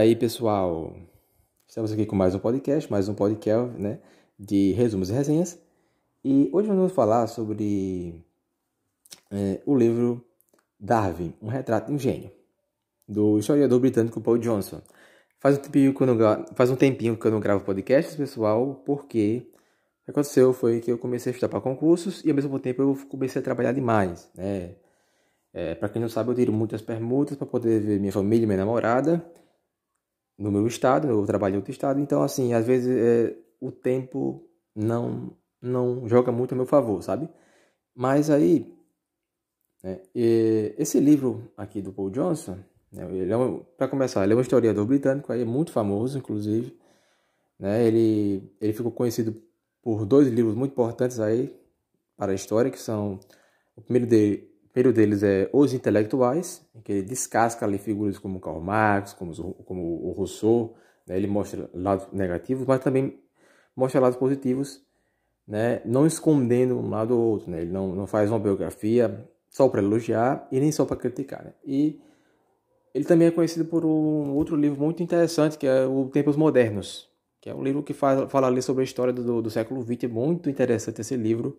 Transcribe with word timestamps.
Aí, 0.00 0.16
pessoal, 0.16 0.94
estamos 1.68 1.92
aqui 1.92 2.06
com 2.06 2.16
mais 2.16 2.34
um 2.34 2.38
podcast, 2.38 2.90
mais 2.90 3.06
um 3.06 3.12
podcast, 3.12 3.78
né, 3.78 3.98
de 4.38 4.72
resumos 4.72 5.10
e 5.10 5.12
resenhas. 5.12 5.58
E 6.24 6.48
hoje 6.54 6.68
vamos 6.68 6.90
falar 6.92 7.26
sobre 7.26 8.14
é, 9.30 9.60
o 9.66 9.76
livro 9.76 10.24
Darwin, 10.80 11.34
um 11.42 11.48
retrato 11.48 11.88
de 11.88 11.92
um 11.92 11.98
gênio, 11.98 12.30
do 13.06 13.38
historiador 13.38 13.78
britânico 13.78 14.22
Paul 14.22 14.38
Johnson. 14.38 14.80
Faz 15.38 15.58
um 15.58 15.60
tempinho 15.60 15.92
que 15.92 16.02
eu 16.02 16.06
não, 16.06 16.46
faz 16.54 16.70
um 16.70 16.76
tempinho 16.76 17.14
que 17.14 17.26
eu 17.26 17.30
não 17.30 17.38
gravo 17.38 17.62
podcasts, 17.62 18.16
pessoal, 18.16 18.82
porque 18.86 19.48
o 20.00 20.04
que 20.06 20.10
aconteceu 20.12 20.54
foi 20.54 20.80
que 20.80 20.90
eu 20.90 20.96
comecei 20.96 21.30
a 21.30 21.34
estudar 21.34 21.50
para 21.50 21.60
concursos 21.60 22.24
e 22.24 22.30
ao 22.30 22.34
mesmo 22.34 22.58
tempo 22.58 22.80
eu 22.80 22.98
comecei 23.06 23.38
a 23.38 23.44
trabalhar 23.44 23.72
demais, 23.72 24.30
né? 24.34 24.76
É, 25.52 25.74
para 25.74 25.90
quem 25.90 26.00
não 26.00 26.08
sabe, 26.08 26.30
eu 26.30 26.34
tiro 26.34 26.54
muitas 26.54 26.80
permutas 26.80 27.36
para 27.36 27.46
poder 27.46 27.80
ver 27.80 28.00
minha 28.00 28.12
família, 28.12 28.46
minha 28.46 28.60
namorada 28.60 29.22
no 30.40 30.50
meu 30.50 30.66
estado, 30.66 31.06
eu 31.08 31.26
trabalho 31.26 31.54
em 31.54 31.56
outro 31.58 31.70
estado, 31.70 32.00
então 32.00 32.22
assim, 32.22 32.54
às 32.54 32.66
vezes 32.66 32.88
é, 32.96 33.36
o 33.60 33.70
tempo 33.70 34.42
não 34.74 35.36
não 35.60 36.08
joga 36.08 36.32
muito 36.32 36.52
a 36.52 36.56
meu 36.56 36.64
favor, 36.64 37.02
sabe? 37.02 37.28
Mas 37.94 38.30
aí, 38.30 38.74
né, 39.82 40.00
esse 40.14 40.98
livro 40.98 41.52
aqui 41.56 41.82
do 41.82 41.92
Paul 41.92 42.10
Johnson, 42.10 42.58
né, 42.90 43.04
ele 43.14 43.30
é 43.30 43.36
um, 43.36 43.58
para 43.76 43.86
começar, 43.88 44.24
ele 44.24 44.32
é 44.32 44.36
um 44.36 44.40
historiador 44.40 44.86
britânico, 44.86 45.30
aí 45.30 45.42
é 45.42 45.44
muito 45.44 45.72
famoso, 45.72 46.16
inclusive, 46.18 46.74
né? 47.58 47.86
Ele 47.86 48.50
ele 48.60 48.72
ficou 48.72 48.90
conhecido 48.92 49.34
por 49.82 50.06
dois 50.06 50.28
livros 50.28 50.54
muito 50.54 50.72
importantes 50.72 51.20
aí 51.20 51.54
para 52.16 52.32
a 52.32 52.34
história, 52.34 52.70
que 52.70 52.80
são 52.80 53.20
o 53.76 53.82
primeiro 53.82 54.06
de 54.06 54.49
o 54.49 54.49
primeiro 54.72 54.92
deles 54.92 55.22
é 55.22 55.48
Os 55.52 55.72
Intelectuais, 55.74 56.64
em 56.74 56.80
que 56.80 56.92
ele 56.92 57.02
descasca 57.02 57.66
ali 57.66 57.78
figuras 57.78 58.18
como 58.18 58.40
Karl 58.40 58.60
Marx, 58.60 59.12
como, 59.12 59.54
como 59.64 59.82
o 59.82 60.12
Rousseau, 60.12 60.74
né? 61.06 61.16
ele 61.16 61.26
mostra 61.26 61.68
lados 61.74 62.06
negativos, 62.12 62.66
mas 62.66 62.80
também 62.80 63.18
mostra 63.74 64.00
lados 64.00 64.18
positivos, 64.18 64.82
né? 65.46 65.80
não 65.84 66.06
escondendo 66.06 66.78
um 66.78 66.88
lado 66.88 67.16
ou 67.16 67.20
outro. 67.20 67.50
Né? 67.50 67.62
Ele 67.62 67.72
não, 67.72 67.94
não 67.94 68.06
faz 68.06 68.30
uma 68.30 68.38
biografia 68.38 69.28
só 69.48 69.68
para 69.68 69.82
elogiar 69.82 70.46
e 70.52 70.60
nem 70.60 70.70
só 70.70 70.84
para 70.84 70.96
criticar. 70.96 71.44
Né? 71.44 71.52
E 71.64 72.00
ele 72.94 73.04
também 73.04 73.28
é 73.28 73.30
conhecido 73.30 73.64
por 73.64 73.84
um 73.84 74.34
outro 74.34 74.56
livro 74.56 74.80
muito 74.80 75.02
interessante, 75.02 75.58
que 75.58 75.66
é 75.66 75.86
o 75.86 76.08
Tempos 76.08 76.36
Modernos, 76.36 77.08
que 77.40 77.48
é 77.48 77.54
um 77.54 77.62
livro 77.62 77.82
que 77.82 77.92
faz, 77.92 78.30
fala 78.30 78.46
ali 78.46 78.62
sobre 78.62 78.82
a 78.82 78.84
história 78.84 79.12
do, 79.12 79.42
do 79.42 79.50
século 79.50 79.82
XX. 79.82 80.04
É 80.04 80.08
muito 80.08 80.50
interessante 80.50 81.00
esse 81.00 81.16
livro. 81.16 81.58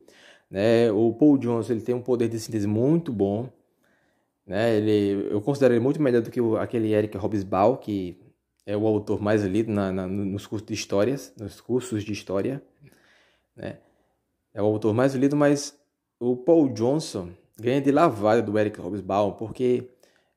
Né? 0.52 0.92
O 0.92 1.14
Paul 1.14 1.38
Johnson 1.38 1.72
ele 1.72 1.82
tem 1.82 1.96
um 1.96 2.02
poder 2.02 2.28
de 2.28 2.38
síntese 2.38 2.68
muito 2.68 3.14
bom. 3.14 3.50
Né? 4.46 4.76
Ele, 4.76 5.30
eu 5.32 5.40
considero 5.42 5.74
ele 5.74 5.80
muito 5.80 6.02
melhor 6.02 6.22
do 6.22 6.30
que 6.30 6.42
o, 6.42 6.58
aquele 6.58 6.94
Eric 6.94 7.18
Hobsbawm, 7.18 7.78
que 7.78 8.20
é 8.66 8.76
o 8.76 8.86
autor 8.86 9.22
mais 9.22 9.44
lido 9.46 9.72
na, 9.72 9.92
na, 9.94 10.06
nos 10.06 10.46
cursos 10.46 10.68
de 10.68 10.74
histórias, 10.74 11.34
nos 11.40 11.62
cursos 11.62 12.04
de 12.04 12.12
história. 12.12 12.62
Né? 13.56 13.78
É 14.54 14.62
o 14.62 14.66
autor 14.66 14.94
mais 14.94 15.16
lido, 15.16 15.38
mas 15.38 15.80
o 16.20 16.36
Paul 16.36 16.68
Johnson 16.74 17.30
ganha 17.58 17.80
de 17.80 17.92
lavada 17.92 18.42
do 18.42 18.60
Eric 18.60 18.80
Hobsbawm, 18.82 19.32
porque 19.32 19.88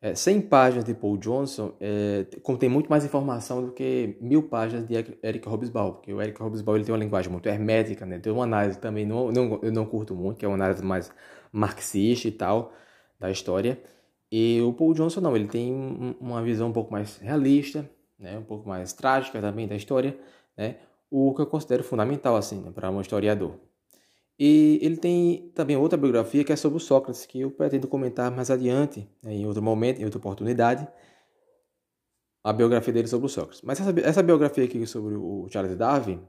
é, 0.04 0.14
100 0.14 0.42
páginas 0.42 0.84
de 0.84 0.92
Paul 0.92 1.16
Johnson 1.16 1.72
é, 1.80 2.26
contém 2.42 2.68
muito 2.68 2.90
mais 2.90 3.06
informação 3.06 3.64
do 3.64 3.72
que 3.72 4.18
mil 4.20 4.42
páginas 4.42 4.86
de 4.86 4.94
Eric 5.22 5.48
Hobsbawm, 5.48 5.92
porque 5.94 6.12
o 6.12 6.20
Eric 6.20 6.42
Hobsbawm 6.42 6.76
ele 6.76 6.84
tem 6.84 6.92
uma 6.94 7.02
linguagem 7.02 7.32
muito 7.32 7.48
hermética, 7.48 8.04
né? 8.04 8.18
tem 8.18 8.30
uma 8.30 8.44
análise 8.44 8.78
também, 8.78 9.06
não, 9.06 9.32
não, 9.32 9.58
eu 9.62 9.72
não 9.72 9.86
curto 9.86 10.14
muito, 10.14 10.36
que 10.36 10.44
é 10.44 10.48
uma 10.48 10.56
análise 10.56 10.84
mais 10.84 11.10
marxista 11.50 12.28
e 12.28 12.32
tal 12.32 12.74
da 13.18 13.30
história, 13.30 13.82
e 14.30 14.60
o 14.60 14.74
Paul 14.74 14.92
Johnson 14.92 15.22
não, 15.22 15.34
ele 15.34 15.48
tem 15.48 15.72
uma 16.20 16.42
visão 16.42 16.68
um 16.68 16.72
pouco 16.72 16.92
mais 16.92 17.16
realista, 17.16 17.88
né? 18.18 18.36
um 18.36 18.44
pouco 18.44 18.68
mais 18.68 18.92
trágica 18.92 19.40
também 19.40 19.66
da 19.66 19.74
história, 19.74 20.18
né? 20.54 20.76
o 21.10 21.34
que 21.34 21.40
eu 21.40 21.46
considero 21.46 21.82
fundamental 21.82 22.36
assim, 22.36 22.60
né? 22.60 22.70
para 22.74 22.90
um 22.90 23.00
historiador. 23.00 23.58
E 24.38 24.80
ele 24.82 24.96
tem 24.96 25.50
também 25.54 25.76
outra 25.76 25.96
biografia 25.96 26.42
que 26.42 26.52
é 26.52 26.56
sobre 26.56 26.76
o 26.76 26.80
Sócrates, 26.80 27.24
que 27.24 27.40
eu 27.40 27.50
pretendo 27.50 27.86
comentar 27.86 28.30
mais 28.30 28.50
adiante, 28.50 29.08
né, 29.22 29.32
em 29.32 29.46
outro 29.46 29.62
momento, 29.62 30.00
em 30.00 30.04
outra 30.04 30.18
oportunidade, 30.18 30.88
a 32.42 32.52
biografia 32.52 32.92
dele 32.92 33.08
sobre 33.08 33.26
o 33.26 33.28
Sócrates. 33.28 33.62
Mas 33.62 33.80
essa, 33.80 34.00
essa 34.00 34.22
biografia 34.22 34.64
aqui 34.64 34.84
sobre 34.86 35.14
o 35.14 35.48
Charles 35.50 35.76
Darwin, 35.76 36.20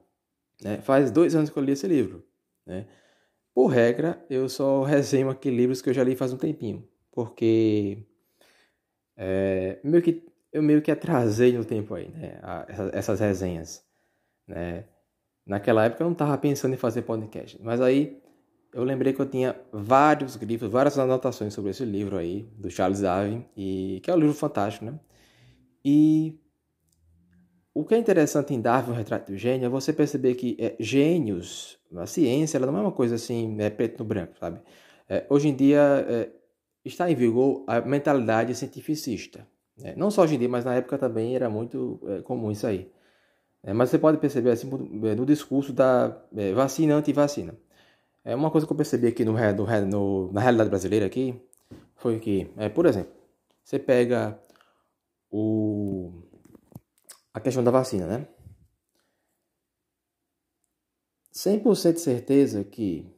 né, 0.61 0.81
faz 0.81 1.09
dois 1.09 1.35
anos 1.35 1.49
que 1.49 1.57
eu 1.57 1.63
li 1.63 1.71
esse 1.71 1.87
livro. 1.87 2.23
Né? 2.65 2.87
Por 3.53 3.67
regra, 3.67 4.23
eu 4.29 4.47
só 4.47 4.83
resenho 4.85 5.29
aqui 5.29 5.49
livros 5.49 5.81
que 5.81 5.89
eu 5.89 5.93
já 5.93 6.03
li 6.03 6.15
faz 6.15 6.31
um 6.31 6.37
tempinho, 6.37 6.87
porque 7.11 8.05
é, 9.17 9.79
meio 9.83 10.03
que, 10.03 10.23
eu 10.53 10.61
meio 10.61 10.81
que 10.81 10.91
atrasei 10.91 11.53
no 11.53 11.65
tempo 11.65 11.95
aí, 11.95 12.09
né, 12.09 12.39
a, 12.43 12.67
essas 12.93 13.19
resenhas. 13.19 13.83
Né? 14.47 14.85
Naquela 15.45 15.85
época 15.85 16.03
eu 16.03 16.05
não 16.05 16.13
estava 16.13 16.37
pensando 16.37 16.73
em 16.73 16.77
fazer 16.77 17.03
podcast, 17.03 17.59
mas 17.61 17.79
aí 17.79 18.19
eu 18.73 18.83
lembrei 18.83 19.13
que 19.13 19.21
eu 19.21 19.25
tinha 19.25 19.55
vários 19.71 20.35
grifos, 20.35 20.69
várias 20.69 20.97
anotações 20.99 21.53
sobre 21.53 21.71
esse 21.71 21.85
livro 21.85 22.17
aí, 22.17 22.49
do 22.57 22.69
Charles 22.69 23.01
Darwin, 23.01 23.45
e 23.55 24.01
que 24.03 24.11
é 24.11 24.13
um 24.13 24.17
livro 24.17 24.33
fantástico, 24.33 24.85
né? 24.85 24.99
E 25.83 26.37
o 27.73 27.85
que 27.85 27.93
é 27.93 27.97
interessante 27.97 28.53
em 28.53 28.59
Darwin, 28.59 28.91
o 28.91 28.95
retrato 28.95 29.31
do 29.31 29.37
gênio, 29.37 29.65
é 29.65 29.69
você 29.69 29.93
perceber 29.93 30.35
que 30.35 30.57
é, 30.59 30.75
gênios, 30.79 31.77
a 31.95 32.05
ciência, 32.05 32.57
ela 32.57 32.65
não 32.67 32.79
é 32.79 32.81
uma 32.81 32.91
coisa 32.91 33.15
assim, 33.15 33.55
é 33.59 33.69
preto 33.69 33.99
no 33.99 34.05
branco, 34.05 34.33
sabe? 34.39 34.59
É, 35.07 35.25
hoje 35.29 35.47
em 35.49 35.55
dia 35.55 36.05
é, 36.09 36.29
está 36.83 37.09
em 37.09 37.15
vigor 37.15 37.63
a 37.67 37.81
mentalidade 37.81 38.55
cientificista. 38.55 39.47
Né? 39.77 39.93
Não 39.95 40.09
só 40.09 40.23
hoje 40.23 40.35
em 40.35 40.39
dia, 40.39 40.49
mas 40.49 40.65
na 40.65 40.75
época 40.75 40.97
também 40.97 41.35
era 41.35 41.49
muito 41.49 41.99
é, 42.07 42.21
comum 42.21 42.51
isso 42.51 42.65
aí. 42.65 42.89
É, 43.65 43.73
mas 43.73 43.89
você 43.89 43.97
pode 43.97 44.19
perceber 44.19 44.51
assim 44.51 44.69
no 44.69 45.07
é, 45.07 45.15
discurso 45.25 45.73
da 45.73 46.15
é, 46.37 46.53
vacina 46.53 46.95
anti-vacina. 46.95 47.57
É 48.23 48.35
uma 48.35 48.51
coisa 48.51 48.67
que 48.67 48.71
eu 48.71 48.77
percebi 48.77 49.07
aqui 49.07 49.25
no, 49.25 49.33
no, 49.33 49.85
no, 49.87 50.31
na 50.31 50.39
realidade 50.39 50.69
brasileira 50.69 51.07
aqui 51.07 51.41
foi 51.95 52.19
que, 52.19 52.51
é, 52.57 52.69
por 52.69 52.85
exemplo, 52.85 53.11
você 53.63 53.79
pega 53.79 54.39
o, 55.31 56.11
a 57.33 57.39
questão 57.39 57.63
da 57.63 57.71
vacina, 57.71 58.05
né? 58.05 58.27
100% 61.33 61.93
de 61.93 61.99
certeza 61.99 62.63
que 62.63 63.11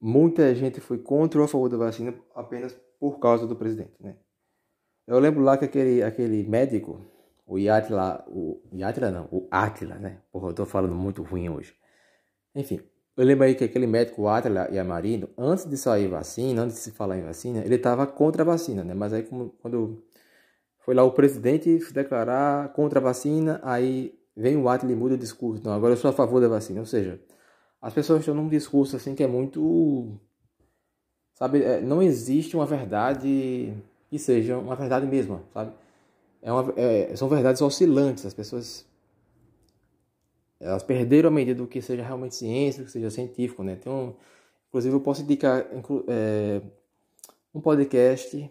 muita 0.00 0.54
gente 0.54 0.80
foi 0.80 0.98
contra 0.98 1.40
ou 1.40 1.44
a 1.44 1.48
favor 1.48 1.68
da 1.68 1.76
vacina 1.76 2.14
apenas 2.32 2.76
por 3.00 3.18
causa 3.18 3.44
do 3.44 3.56
presidente, 3.56 4.00
né? 4.00 4.16
Eu 5.04 5.18
lembro 5.18 5.42
lá 5.42 5.58
que 5.58 5.64
aquele, 5.64 6.00
aquele 6.02 6.44
médico 6.44 7.17
o 7.48 7.58
Yatila, 7.58 8.24
o 8.28 8.60
Yatila 8.72 9.10
não, 9.10 9.28
o 9.32 9.48
Atila, 9.50 9.94
né? 9.96 10.18
Porra, 10.30 10.50
eu 10.50 10.54
tô 10.54 10.66
falando 10.66 10.94
muito 10.94 11.22
ruim 11.22 11.48
hoje. 11.48 11.74
Enfim, 12.54 12.80
eu 13.16 13.24
lembro 13.24 13.44
aí 13.44 13.54
que 13.54 13.64
aquele 13.64 13.86
médico, 13.86 14.22
o 14.22 14.28
Atila 14.28 14.68
e 14.70 14.78
a 14.78 14.84
Marino, 14.84 15.28
antes 15.36 15.64
de 15.64 15.76
sair 15.76 16.08
vacina, 16.08 16.62
antes 16.62 16.76
de 16.76 16.82
se 16.82 16.90
falar 16.92 17.18
em 17.18 17.22
vacina, 17.22 17.60
ele 17.64 17.78
tava 17.78 18.06
contra 18.06 18.42
a 18.42 18.44
vacina, 18.44 18.84
né? 18.84 18.94
Mas 18.94 19.12
aí 19.12 19.22
quando 19.22 20.04
foi 20.80 20.94
lá 20.94 21.02
o 21.02 21.12
presidente 21.12 21.80
se 21.80 21.92
declarar 21.92 22.72
contra 22.74 23.00
a 23.00 23.02
vacina, 23.02 23.60
aí 23.64 24.14
vem 24.36 24.56
o 24.56 24.68
Atila 24.68 24.92
e 24.92 24.94
muda 24.94 25.14
o 25.14 25.18
discurso. 25.18 25.64
Não, 25.64 25.72
agora 25.72 25.94
eu 25.94 25.96
sou 25.96 26.10
a 26.10 26.14
favor 26.14 26.40
da 26.40 26.48
vacina. 26.48 26.80
Ou 26.80 26.86
seja, 26.86 27.18
as 27.80 27.94
pessoas 27.94 28.20
estão 28.20 28.34
num 28.34 28.48
discurso 28.48 28.96
assim 28.96 29.14
que 29.14 29.22
é 29.22 29.26
muito... 29.26 30.18
Sabe, 31.34 31.62
é, 31.62 31.80
não 31.80 32.02
existe 32.02 32.56
uma 32.56 32.66
verdade 32.66 33.72
que 34.08 34.18
seja 34.18 34.58
uma 34.58 34.74
verdade 34.74 35.06
mesma, 35.06 35.42
sabe? 35.52 35.72
É 36.42 36.52
uma, 36.52 36.72
é, 36.76 37.14
são 37.16 37.28
verdades 37.28 37.62
oscilantes. 37.62 38.24
As 38.24 38.34
pessoas 38.34 38.86
elas 40.60 40.82
perderam 40.82 41.28
a 41.28 41.32
medida 41.32 41.60
do 41.62 41.68
que 41.68 41.80
seja 41.80 42.02
realmente 42.02 42.34
ciência, 42.34 42.82
do 42.82 42.86
que 42.86 42.92
seja 42.92 43.10
científico, 43.10 43.62
né? 43.62 43.76
Então, 43.78 44.16
inclusive, 44.68 44.94
eu 44.94 45.00
posso 45.00 45.22
indicar 45.22 45.64
é, 46.08 46.60
um 47.54 47.60
podcast 47.60 48.50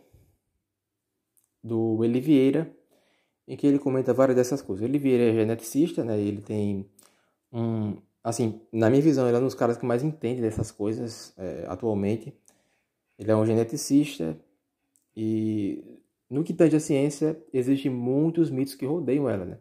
do 1.63 2.03
Eli 2.03 2.21
Vieira, 2.21 2.71
em 3.47 3.57
que 3.57 3.67
ele 3.67 3.79
comenta 3.79 4.13
várias 4.13 4.37
dessas 4.37 4.61
coisas. 4.61 4.83
O 4.83 4.87
Eli 4.87 4.97
Vieira 4.97 5.23
é 5.31 5.33
geneticista, 5.33 6.03
né? 6.03 6.17
Ele 6.17 6.41
tem 6.41 6.85
um, 7.51 7.97
assim, 8.23 8.61
na 8.71 8.89
minha 8.89 9.01
visão, 9.01 9.27
ele 9.27 9.35
é 9.35 9.39
um 9.39 9.43
dos 9.43 9.55
caras 9.55 9.77
que 9.77 9.85
mais 9.85 10.03
entende 10.03 10.41
dessas 10.41 10.71
coisas 10.71 11.33
é, 11.37 11.65
atualmente. 11.67 12.33
Ele 13.19 13.31
é 13.31 13.35
um 13.35 13.45
geneticista 13.45 14.37
e 15.15 15.99
no 16.29 16.43
que 16.43 16.53
tange 16.53 16.75
a 16.75 16.79
ciência, 16.79 17.41
existem 17.53 17.91
muitos 17.91 18.49
mitos 18.49 18.75
que 18.75 18.85
rodeiam 18.85 19.29
ela, 19.29 19.45
né? 19.45 19.57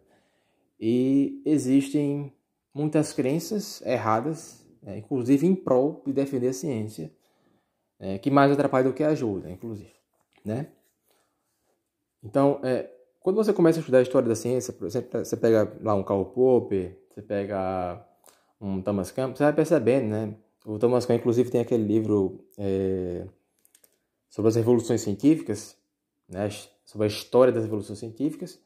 E 0.79 1.43
existem 1.47 2.33
muitas 2.75 3.13
crenças 3.13 3.81
erradas, 3.83 4.67
né? 4.83 4.99
inclusive 4.99 5.47
em 5.47 5.55
prol 5.55 6.03
de 6.05 6.13
defender 6.13 6.49
a 6.49 6.53
ciência, 6.53 7.11
né? 7.99 8.19
que 8.19 8.31
mais 8.31 8.53
atrapalha 8.53 8.89
do 8.89 8.95
que 8.95 9.03
ajuda, 9.03 9.51
inclusive, 9.51 9.95
né? 10.45 10.69
Então, 12.23 12.61
é, 12.63 12.91
quando 13.21 13.37
você 13.37 13.53
começa 13.53 13.79
a 13.79 13.81
estudar 13.81 13.99
a 13.99 14.03
história 14.03 14.29
da 14.29 14.35
ciência, 14.35 14.73
por 14.73 14.87
exemplo, 14.87 15.25
você 15.25 15.37
pega 15.37 15.73
lá 15.81 15.95
um 15.95 16.03
Karl 16.03 16.25
Popper, 16.27 16.99
você 17.09 17.23
pega 17.23 18.05
um 18.61 18.83
Thomas 18.83 19.11
Campbell, 19.11 19.37
você 19.37 19.45
vai 19.45 19.53
percebendo, 19.53 20.09
né? 20.09 20.37
O 20.65 20.79
Thomas 20.79 21.07
Campbell, 21.07 21.21
inclusive, 21.21 21.51
tem 21.51 21.61
aquele 21.61 21.85
livro 21.85 22.45
é, 22.59 23.27
sobre 24.29 24.49
as 24.49 24.57
revoluções 24.57 25.01
científicas, 25.01 25.79
né? 26.29 26.49
sobre 26.85 27.07
a 27.07 27.09
história 27.09 27.53
das 27.53 27.65
evoluções 27.65 27.99
científicas, 27.99 28.61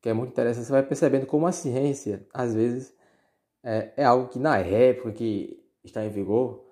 que 0.00 0.08
é 0.08 0.12
muito 0.12 0.30
interessante. 0.30 0.66
Você 0.66 0.72
vai 0.72 0.82
percebendo 0.82 1.26
como 1.26 1.46
a 1.46 1.52
ciência, 1.52 2.26
às 2.32 2.54
vezes, 2.54 2.94
é, 3.62 3.92
é 3.96 4.04
algo 4.04 4.28
que 4.28 4.38
na 4.38 4.58
época 4.58 5.12
que 5.12 5.62
está 5.84 6.04
em 6.04 6.08
vigor, 6.08 6.64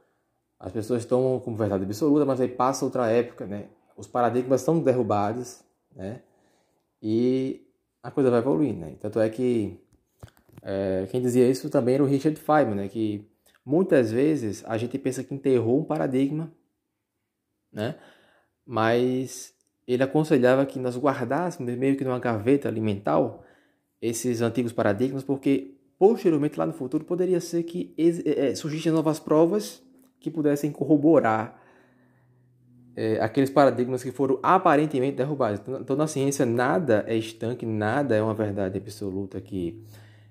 as 0.59 0.73
pessoas 0.73 1.05
tomam 1.05 1.39
como 1.41 1.57
verdade 1.57 1.85
absoluta, 1.85 2.25
mas 2.25 2.41
aí 2.41 2.49
passa 2.49 2.85
outra 2.85 3.11
época, 3.11 3.47
né? 3.47 3.69
Os 3.97 4.07
paradigmas 4.07 4.63
são 4.63 4.81
derrubados, 4.81 5.63
né? 5.95 6.23
E 7.03 7.67
a 8.03 8.11
coisa 8.11 8.31
vai 8.31 8.41
evoluindo, 8.41 8.81
né? 8.81 8.97
Tanto 8.99 9.21
é 9.21 9.29
que 9.29 9.79
é, 10.63 11.07
quem 11.11 11.21
dizia 11.21 11.49
isso 11.49 11.69
também 11.69 11.97
era 11.97 12.03
o 12.03 12.07
Richard 12.07 12.39
Feynman, 12.41 12.75
né? 12.75 12.89
Que 12.89 13.29
muitas 13.65 14.11
vezes 14.11 14.65
a 14.67 14.79
gente 14.79 14.99
pensa 14.99 15.23
que 15.23 15.35
enterrou 15.35 15.81
um 15.81 15.85
paradigma, 15.85 16.51
né? 17.71 17.99
Mas 18.65 19.56
ele 19.87 20.03
aconselhava 20.03 20.67
que 20.67 20.79
nós 20.79 20.97
guardássemos 20.97 21.75
meio 21.77 21.97
que 21.97 22.05
numa 22.05 22.19
gaveta 22.19 22.69
alimentar 22.69 23.19
esses 24.01 24.41
antigos 24.41 24.73
paradigmas, 24.73 25.23
porque 25.23 25.75
posteriormente 25.99 26.59
lá 26.59 26.67
no 26.67 26.73
futuro 26.73 27.05
poderia 27.05 27.41
ser 27.41 27.63
que 27.63 27.95
é, 28.25 28.55
surgissem 28.55 28.93
novas 28.93 29.19
provas 29.19 29.83
que 30.21 30.31
pudessem 30.31 30.73
corroborar 30.73 31.63
é, 32.97 33.21
aqueles 33.21 33.51
paradigmas 33.51 34.03
que 34.03 34.11
foram 34.11 34.39
aparentemente 34.43 35.17
derrubados. 35.17 35.61
Então, 35.81 35.95
na 35.95 36.07
ciência, 36.07 36.47
nada 36.47 37.05
é 37.07 37.15
estanque, 37.15 37.67
nada 37.67 38.17
é 38.17 38.23
uma 38.23 38.35
verdade 38.35 38.79
absoluta 38.79 39.41
que 39.41 39.83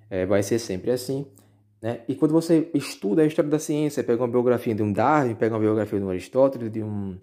é, 0.10 0.26
vai 0.26 0.42
ser 0.42 0.60
sempre 0.60 0.92
assim. 0.92 1.28
Né? 1.82 2.02
E 2.08 2.16
quando 2.16 2.32
você 2.32 2.70
estuda 2.74 3.22
a 3.22 3.26
história 3.26 3.50
da 3.50 3.60
ciência, 3.60 4.04
pega 4.04 4.22
uma 4.22 4.28
biografia 4.28 4.74
de 4.74 4.82
um 4.82 4.92
Darwin, 4.92 5.36
pega 5.36 5.54
uma 5.54 5.62
biografia 5.62 6.00
de 6.00 6.06
um 6.06 6.10
Aristóteles, 6.10 6.72
de 6.72 6.82
um, 6.82 7.18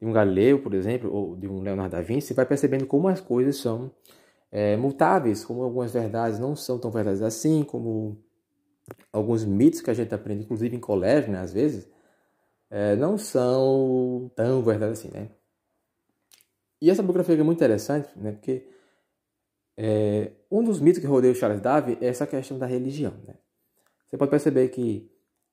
de 0.00 0.06
um 0.06 0.12
Galileu, 0.12 0.62
por 0.62 0.74
exemplo, 0.74 1.12
ou 1.12 1.36
de 1.36 1.48
um 1.48 1.60
Leonardo 1.60 1.96
da 1.96 2.02
Vinci, 2.02 2.28
você 2.28 2.34
vai 2.34 2.46
percebendo 2.46 2.86
como 2.86 3.08
as 3.08 3.20
coisas 3.20 3.56
são 3.56 3.90
é, 4.50 4.76
mutáveis, 4.76 5.44
como 5.44 5.62
algumas 5.62 5.92
verdades 5.92 6.38
não 6.38 6.54
são 6.54 6.78
tão 6.78 6.90
verdades 6.90 7.22
assim, 7.22 7.62
como 7.62 8.22
alguns 9.12 9.44
mitos 9.44 9.80
que 9.80 9.90
a 9.90 9.94
gente 9.94 10.14
aprende, 10.14 10.44
inclusive 10.44 10.76
em 10.76 10.80
colégio, 10.80 11.30
né, 11.32 11.40
às 11.40 11.52
vezes, 11.52 11.88
é, 12.70 12.96
não 12.96 13.18
são 13.18 14.30
tão 14.34 14.62
verdadeiros 14.62 15.00
assim, 15.00 15.10
né? 15.12 15.28
E 16.80 16.90
essa 16.90 17.02
biografia 17.02 17.34
é 17.34 17.42
muito 17.42 17.58
interessante, 17.58 18.08
né? 18.16 18.32
Porque 18.32 18.68
é, 19.76 20.32
um 20.50 20.62
dos 20.62 20.80
mitos 20.80 21.00
que 21.00 21.06
rodeia 21.06 21.32
o 21.32 21.34
Charles 21.34 21.60
Darwin 21.60 21.98
é 22.00 22.06
essa 22.06 22.26
questão 22.26 22.58
da 22.58 22.66
religião, 22.66 23.14
né? 23.26 23.34
Você 24.06 24.16
pode 24.16 24.30
perceber 24.30 24.68
que 24.68 25.10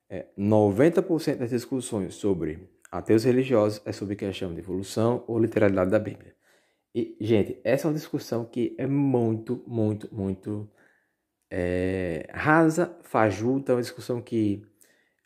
é, 0.09 0.27
90% 0.37 1.37
das 1.37 1.49
discussões 1.49 2.15
sobre 2.15 2.69
ateus 2.97 3.23
religiosos 3.23 3.81
é 3.85 3.91
sobre 3.91 4.15
questão 4.15 4.53
de 4.53 4.59
evolução 4.59 5.23
ou 5.27 5.39
literalidade 5.39 5.91
da 5.91 5.99
Bíblia. 5.99 6.35
E, 6.93 7.17
gente, 7.19 7.59
essa 7.63 7.87
é 7.87 7.89
uma 7.89 7.93
discussão 7.95 8.45
que 8.45 8.75
é 8.77 8.87
muito, 8.87 9.63
muito, 9.67 10.13
muito 10.13 10.69
é, 11.51 12.27
rasa, 12.31 12.97
fajuta, 13.03 13.73
uma 13.73 13.81
discussão 13.81 14.21
que 14.21 14.65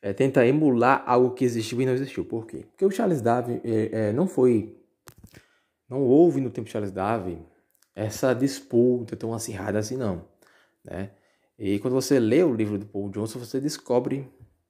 é, 0.02 0.14
tenta 0.14 0.46
emular 0.46 1.04
algo 1.06 1.36
que 1.36 1.46
existiu 1.46 1.82
e 1.82 1.86
não 1.86 1.94
existiu. 1.94 2.26
Por 2.26 2.48
quê? 2.48 2.66
Porque 2.72 2.86
o 2.86 2.92
Charles 2.92 3.22
Darwin 3.22 3.62
é, 3.64 3.90
é, 4.10 4.14
não 4.14 4.28
foi. 4.28 4.76
Não 5.88 6.02
houve 6.02 6.40
no 6.40 6.50
tempo 6.50 6.66
de 6.66 6.72
Charles 6.72 6.92
Darwin 6.92 7.46
essa 7.96 8.34
disputa 8.34 9.16
tão 9.16 9.34
acirrada 9.34 9.80
assim, 9.80 9.98
não. 9.98 10.26
Né? 10.84 11.12
E 11.58 11.80
quando 11.80 11.94
você 11.94 12.20
lê 12.20 12.42
o 12.44 12.54
livro 12.54 12.78
do 12.78 12.86
Paul 12.86 13.10
Johnson, 13.10 13.40
você 13.40 13.60
descobre 13.60 14.28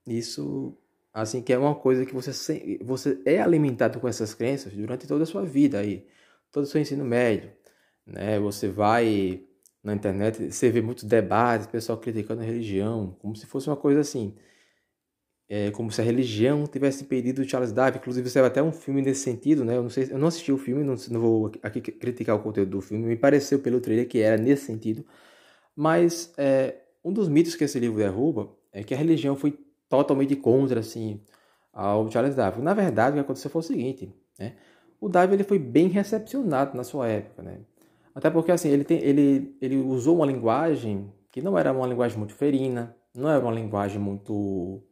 isso, 0.08 0.76
assim, 1.14 1.42
que 1.42 1.54
é 1.54 1.58
uma 1.58 1.76
coisa 1.76 2.06
que 2.06 2.14
você, 2.14 2.80
você 2.82 3.22
é 3.26 3.42
alimentado 3.42 4.00
com 4.00 4.08
essas 4.08 4.34
crenças 4.34 4.74
durante 4.74 5.08
toda 5.08 5.24
a 5.24 5.28
sua 5.28 5.46
vida, 5.46 5.80
aí, 5.80 6.08
todo 6.52 6.64
o 6.64 6.68
seu 6.68 6.82
ensino 6.82 7.06
médio. 7.06 7.52
Né? 8.06 8.40
Você 8.40 8.68
vai 8.68 9.44
na 9.84 9.94
internet, 9.94 10.52
você 10.52 10.70
vê 10.70 10.82
muitos 10.82 11.06
debates, 11.06 11.68
pessoal 11.68 11.98
criticando 11.98 12.42
a 12.42 12.46
religião, 12.46 13.16
como 13.20 13.36
se 13.36 13.46
fosse 13.46 13.70
uma 13.70 13.78
coisa 13.78 14.02
assim 14.02 14.36
é, 15.50 15.72
como 15.72 15.92
se 15.92 16.00
a 16.00 16.04
religião 16.04 16.68
tivesse 16.68 17.04
impedido 17.04 17.44
Charles 17.44 17.72
Darwin. 17.72 17.98
Inclusive, 17.98 18.30
saiu 18.30 18.46
até 18.46 18.62
um 18.62 18.72
filme 18.72 19.02
nesse 19.02 19.22
sentido, 19.22 19.66
né? 19.66 19.76
Eu 19.78 19.82
não 19.84 19.90
sei, 19.90 20.08
eu 20.12 20.20
não 20.20 20.28
assisti 20.28 20.52
o 20.52 20.58
filme, 20.58 20.84
não, 20.84 20.96
não 21.10 21.20
vou 21.20 21.52
aqui 21.64 21.82
criticar 21.82 22.36
o 22.36 22.40
conteúdo 22.40 22.70
do 22.70 22.82
filme. 22.82 23.08
Me 23.08 23.16
pareceu 23.18 23.60
pelo 23.60 23.82
trailer 23.82 24.08
que 24.08 24.20
era 24.20 24.38
nesse 24.38 24.66
sentido. 24.66 25.04
Mas 25.76 26.32
é, 26.38 26.76
um 27.04 27.12
dos 27.12 27.28
mitos 27.28 27.56
que 27.56 27.64
esse 27.64 27.80
livro 27.80 27.98
derruba 27.98 28.56
é 28.72 28.84
que 28.84 28.94
a 28.94 28.98
religião 28.98 29.36
foi 29.36 29.58
totalmente 29.90 30.36
contra, 30.36 30.80
assim, 30.80 31.22
ao 31.74 32.10
Charles 32.10 32.36
Darwin. 32.36 32.62
Na 32.62 32.74
verdade, 32.74 33.12
o 33.12 33.14
que 33.16 33.20
aconteceu 33.20 33.52
foi 33.52 33.60
o 33.60 33.64
seguinte, 33.64 34.14
né? 34.38 34.56
O 35.02 35.10
Darwin 35.10 35.34
ele 35.34 35.44
foi 35.44 35.60
bem 35.60 35.88
recepcionado 35.88 36.78
na 36.78 36.84
sua 36.84 37.08
época, 37.08 37.42
né? 37.42 37.60
Até 38.14 38.30
porque 38.30 38.52
assim 38.52 38.70
ele, 38.70 38.84
tem, 38.84 39.00
ele, 39.00 39.58
ele 39.62 39.78
usou 39.78 40.18
uma 40.18 40.26
linguagem 40.26 41.12
que 41.32 41.42
não 41.42 41.58
era 41.58 41.72
uma 41.72 41.88
linguagem 41.88 42.18
muito 42.18 42.34
ferina, 42.34 42.96
não 43.16 43.30
era 43.30 43.40
uma 43.40 43.54
linguagem 43.54 44.00
muito 44.00 44.84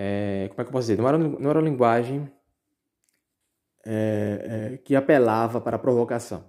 é, 0.00 0.46
como 0.50 0.60
é 0.60 0.64
que 0.64 0.68
eu 0.68 0.72
posso 0.72 0.86
dizer? 0.86 0.96
Não 1.02 1.08
era, 1.08 1.18
não 1.18 1.50
era 1.50 1.58
uma 1.58 1.68
linguagem 1.68 2.30
é, 3.84 4.70
é, 4.74 4.76
que 4.76 4.94
apelava 4.94 5.60
para 5.60 5.74
a 5.74 5.78
provocação, 5.78 6.44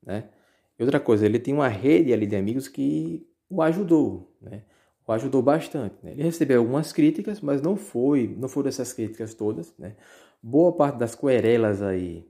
né? 0.00 0.30
E 0.78 0.82
outra 0.84 1.00
coisa, 1.00 1.26
ele 1.26 1.40
tinha 1.40 1.56
uma 1.56 1.66
rede 1.66 2.12
ali 2.12 2.24
de 2.24 2.36
amigos 2.36 2.68
que 2.68 3.28
o 3.50 3.60
ajudou, 3.62 4.36
né? 4.40 4.62
O 5.06 5.12
ajudou 5.12 5.42
bastante. 5.42 5.96
Né? 6.02 6.12
Ele 6.12 6.22
recebeu 6.22 6.60
algumas 6.60 6.92
críticas, 6.92 7.40
mas 7.40 7.60
não 7.60 7.76
foi, 7.76 8.34
não 8.38 8.48
foram 8.48 8.68
essas 8.68 8.92
críticas 8.92 9.34
todas, 9.34 9.74
né? 9.78 9.96
Boa 10.42 10.72
parte 10.72 10.98
das 10.98 11.14
querelas 11.14 11.82
aí 11.82 12.26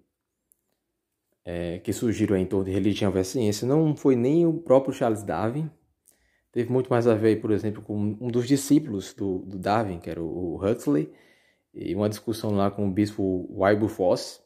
é, 1.44 1.78
que 1.78 1.92
surgiram 1.92 2.36
em 2.36 2.46
torno 2.46 2.64
de 2.64 2.70
religião 2.70 3.12
versus 3.12 3.32
ciência 3.32 3.66
não 3.66 3.94
foi 3.94 4.16
nem 4.16 4.46
o 4.46 4.54
próprio 4.54 4.94
Charles 4.94 5.22
Darwin, 5.22 5.70
teve 6.50 6.72
muito 6.72 6.88
mais 6.88 7.06
a 7.06 7.14
ver, 7.14 7.40
por 7.40 7.50
exemplo, 7.50 7.82
com 7.82 8.16
um 8.20 8.28
dos 8.28 8.46
discípulos 8.46 9.12
do, 9.12 9.40
do 9.40 9.58
Darwin, 9.58 9.98
que 9.98 10.08
era 10.08 10.22
o, 10.22 10.56
Huxley, 10.64 11.12
e 11.74 11.94
uma 11.94 12.08
discussão 12.08 12.52
lá 12.52 12.70
com 12.70 12.86
o 12.88 12.90
bispo 12.90 13.48
Wilberforce. 13.50 14.40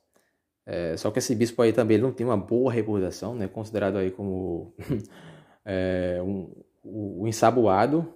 É, 0.65 0.97
só 0.97 1.11
que 1.11 1.19
esse 1.19 1.35
bispo 1.35 1.63
aí 1.63 1.73
também 1.73 1.99
não 1.99 2.13
tem 2.13 2.27
uma 2.27 2.37
boa 2.37 2.73
reputação, 2.73 3.35
né? 3.35 3.47
considerado 3.49 3.97
aí 3.97 4.11
como 4.11 4.75
é, 5.65 6.21
um, 6.23 6.51
um 6.85 7.27
ensaboado, 7.27 8.13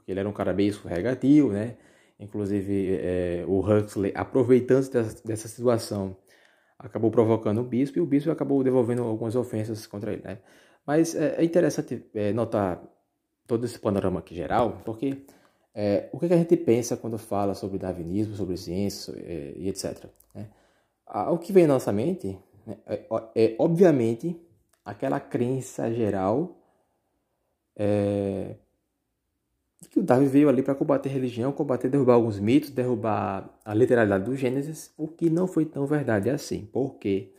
porque 0.00 0.10
ele 0.10 0.20
era 0.20 0.28
um 0.28 0.32
cara 0.32 0.52
bem 0.52 0.68
escorregadio, 0.68 1.52
né? 1.52 1.76
Inclusive, 2.18 2.98
é, 3.00 3.44
o 3.46 3.60
Huxley, 3.60 4.12
aproveitando 4.14 4.90
dessa, 4.90 5.22
dessa 5.26 5.48
situação, 5.48 6.16
acabou 6.78 7.10
provocando 7.10 7.60
o 7.60 7.64
bispo 7.64 7.98
e 7.98 8.00
o 8.00 8.06
bispo 8.06 8.30
acabou 8.30 8.62
devolvendo 8.64 9.02
algumas 9.02 9.36
ofensas 9.36 9.86
contra 9.86 10.12
ele, 10.12 10.22
né? 10.22 10.38
Mas 10.86 11.14
é, 11.14 11.36
é 11.36 11.44
interessante 11.44 12.04
é, 12.14 12.32
notar 12.32 12.82
todo 13.46 13.64
esse 13.64 13.78
panorama 13.78 14.20
aqui 14.20 14.34
geral, 14.34 14.80
porque 14.84 15.24
é, 15.74 16.08
o 16.12 16.18
que, 16.18 16.26
a 16.26 16.36
gente 16.36 16.56
pensa 16.56 16.96
quando 16.96 17.18
fala 17.18 17.54
sobre 17.54 17.78
darwinismo, 17.78 18.34
sobre 18.34 18.56
ciência 18.56 19.12
é, 19.16 19.54
e 19.56 19.68
etc. 19.68 20.06
Né? 20.34 20.48
o 21.30 21.38
que 21.38 21.52
vem 21.52 21.66
na 21.66 21.74
nossa 21.74 21.92
mente 21.92 22.38
né, 22.66 22.78
é, 22.86 23.06
é, 23.34 23.56
obviamente, 23.58 24.40
aquela 24.84 25.20
crença 25.20 25.92
geral 25.92 26.56
é, 27.76 28.56
que 29.88 29.98
o 29.98 30.02
Darwin 30.02 30.26
veio 30.26 30.48
ali 30.48 30.62
para 30.62 30.74
combater 30.74 31.08
religião, 31.08 31.52
combater, 31.52 31.88
derrubar 31.88 32.14
alguns 32.14 32.38
mitos, 32.38 32.70
derrubar 32.70 33.48
a 33.64 33.74
literalidade 33.74 34.24
do 34.24 34.36
Gênesis, 34.36 34.92
o 34.96 35.08
que 35.08 35.30
não 35.30 35.46
foi 35.46 35.64
tão 35.64 35.86
verdade 35.86 36.28
assim, 36.28 36.68
porque 36.72 37.32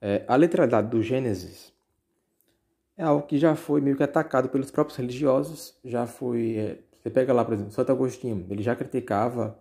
é, 0.00 0.24
a 0.26 0.36
literalidade 0.36 0.88
do 0.88 1.02
Gênesis 1.02 1.72
é 2.96 3.02
algo 3.04 3.26
que 3.26 3.38
já 3.38 3.54
foi 3.54 3.80
meio 3.80 3.96
que 3.96 4.02
atacado 4.02 4.48
pelos 4.48 4.70
próprios 4.70 4.96
religiosos, 4.96 5.78
já 5.84 6.06
foi... 6.06 6.56
É, 6.56 6.78
você 7.02 7.10
pega 7.10 7.32
lá, 7.34 7.44
por 7.44 7.52
exemplo, 7.54 7.72
Santo 7.72 7.92
Agostinho, 7.92 8.46
ele 8.48 8.62
já 8.62 8.74
criticava 8.74 9.58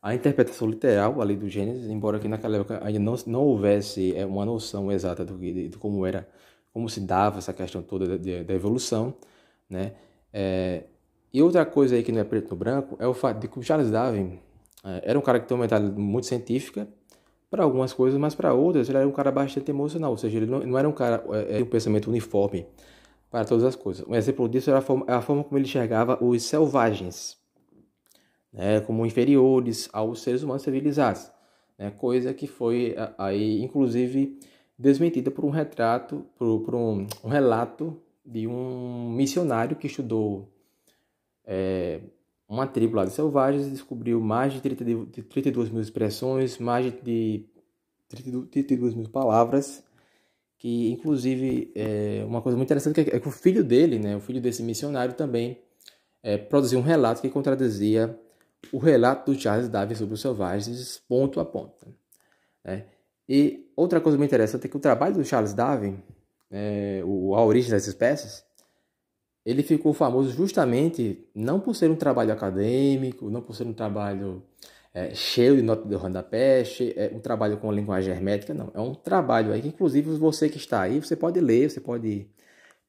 a 0.00 0.14
interpretação 0.14 0.68
literal 0.68 1.20
ali 1.20 1.36
do 1.36 1.48
Gênesis, 1.48 1.90
embora 1.90 2.18
que 2.18 2.28
naquela 2.28 2.56
época 2.56 2.80
ainda 2.82 2.98
não, 3.00 3.14
não 3.26 3.40
houvesse 3.42 4.16
é, 4.16 4.24
uma 4.24 4.44
noção 4.44 4.90
exata 4.90 5.24
do 5.24 5.36
de, 5.36 5.68
de, 5.68 5.76
como 5.76 6.06
era, 6.06 6.26
como 6.72 6.88
se 6.88 7.00
dava 7.00 7.38
essa 7.38 7.52
questão 7.52 7.82
toda 7.82 8.18
da 8.18 8.54
evolução, 8.54 9.14
né? 9.68 9.92
É, 10.32 10.84
e 11.32 11.42
outra 11.42 11.64
coisa 11.66 11.94
aí 11.94 12.02
que 12.02 12.12
não 12.12 12.20
é 12.20 12.24
preto 12.24 12.50
no 12.50 12.56
branco 12.56 12.96
é 12.98 13.06
o 13.06 13.14
fato 13.14 13.40
de 13.40 13.48
que 13.48 13.58
o 13.58 13.62
Charles 13.62 13.90
Darwin 13.90 14.38
é, 14.84 15.10
era 15.10 15.18
um 15.18 15.22
cara 15.22 15.40
que 15.40 15.46
tem 15.46 15.56
uma 15.56 15.62
mentalidade 15.62 16.00
muito 16.00 16.26
científica, 16.26 16.88
para 17.50 17.62
algumas 17.62 17.92
coisas, 17.92 18.18
mas 18.18 18.34
para 18.34 18.52
outras 18.52 18.88
ele 18.88 18.98
era 18.98 19.08
um 19.08 19.12
cara 19.12 19.30
bastante 19.30 19.70
emocional, 19.70 20.10
ou 20.10 20.18
seja, 20.18 20.36
ele 20.36 20.46
não, 20.46 20.60
não 20.60 20.78
era 20.78 20.88
um 20.88 20.92
cara 20.92 21.24
é, 21.30 21.58
é, 21.58 21.62
um 21.62 21.66
pensamento 21.66 22.08
uniforme 22.08 22.66
para 23.30 23.44
todas 23.44 23.64
as 23.64 23.74
coisas. 23.74 24.06
Um 24.06 24.14
exemplo 24.14 24.48
disso 24.48 24.70
era 24.70 24.78
a 24.80 24.82
forma, 24.82 25.04
a 25.08 25.20
forma 25.20 25.44
como 25.44 25.58
ele 25.58 25.66
enxergava 25.66 26.22
os 26.22 26.42
selvagens, 26.42 27.38
né, 28.52 28.80
como 28.80 29.04
inferiores 29.06 29.88
aos 29.92 30.22
seres 30.22 30.42
humanos 30.42 30.62
civilizados, 30.62 31.30
né, 31.78 31.90
coisa 31.90 32.34
que 32.34 32.46
foi 32.46 32.94
aí 33.16 33.62
inclusive 33.62 34.38
desmentida 34.78 35.30
por 35.30 35.44
um 35.44 35.50
retrato, 35.50 36.24
por, 36.36 36.60
por 36.60 36.74
um, 36.74 37.06
um 37.24 37.28
relato 37.28 38.00
de 38.24 38.46
um 38.46 39.10
missionário 39.10 39.76
que 39.76 39.86
estudou 39.86 40.48
é, 41.50 42.00
uma 42.46 42.66
tribo 42.66 42.96
lá 42.96 43.06
de 43.06 43.12
selvagens 43.12 43.70
descobriu 43.70 44.20
mais 44.20 44.52
de, 44.52 44.60
30, 44.60 44.84
de 44.84 45.22
32 45.22 45.70
mil 45.70 45.80
expressões, 45.80 46.58
mais 46.58 46.84
de 46.84 47.46
32, 48.08 48.48
32 48.50 48.94
mil 48.94 49.08
palavras, 49.08 49.82
que 50.58 50.90
inclusive 50.90 51.72
é 51.74 52.22
uma 52.26 52.42
coisa 52.42 52.56
muito 52.56 52.68
interessante 52.68 53.00
é 53.00 53.18
que 53.18 53.28
o 53.28 53.30
filho 53.30 53.64
dele, 53.64 53.98
né, 53.98 54.14
o 54.14 54.20
filho 54.20 54.42
desse 54.42 54.62
missionário 54.62 55.14
também 55.14 55.58
é, 56.22 56.36
produziu 56.36 56.78
um 56.78 56.82
relato 56.82 57.22
que 57.22 57.30
contradizia 57.30 58.18
o 58.70 58.78
relato 58.78 59.32
do 59.32 59.40
Charles 59.40 59.68
Darwin 59.68 59.94
sobre 59.94 60.14
os 60.14 60.20
selvagens 60.20 61.02
ponto 61.08 61.40
a 61.40 61.44
ponto. 61.46 61.86
Né? 62.62 62.84
E 63.26 63.70
outra 63.74 64.00
coisa 64.00 64.18
muito 64.18 64.28
interessante 64.28 64.66
é 64.66 64.68
que 64.68 64.76
o 64.76 64.80
trabalho 64.80 65.14
do 65.14 65.24
Charles 65.24 65.54
Darwin, 65.54 66.02
é, 66.50 67.02
o, 67.04 67.34
a 67.34 67.44
origem 67.44 67.70
das 67.70 67.86
espécies, 67.86 68.44
ele 69.48 69.62
ficou 69.62 69.94
famoso 69.94 70.30
justamente 70.30 71.26
não 71.34 71.58
por 71.58 71.74
ser 71.74 71.90
um 71.90 71.96
trabalho 71.96 72.32
acadêmico, 72.32 73.30
não 73.30 73.40
por 73.40 73.54
ser 73.54 73.66
um 73.66 73.72
trabalho 73.72 74.42
é, 74.92 75.14
cheio 75.14 75.56
de 75.56 75.62
nota 75.62 75.88
de 75.88 75.94
rodapé, 75.94 76.62
é, 76.96 77.10
um 77.14 77.18
trabalho 77.18 77.56
com 77.56 77.72
linguagem 77.72 78.12
hermética, 78.12 78.52
não. 78.52 78.70
É 78.74 78.80
um 78.80 78.94
trabalho 78.94 79.52
aí 79.52 79.62
que, 79.62 79.68
inclusive, 79.68 80.10
você 80.18 80.50
que 80.50 80.58
está 80.58 80.82
aí, 80.82 81.00
você 81.00 81.16
pode 81.16 81.40
ler, 81.40 81.70
você 81.70 81.80
pode 81.80 82.28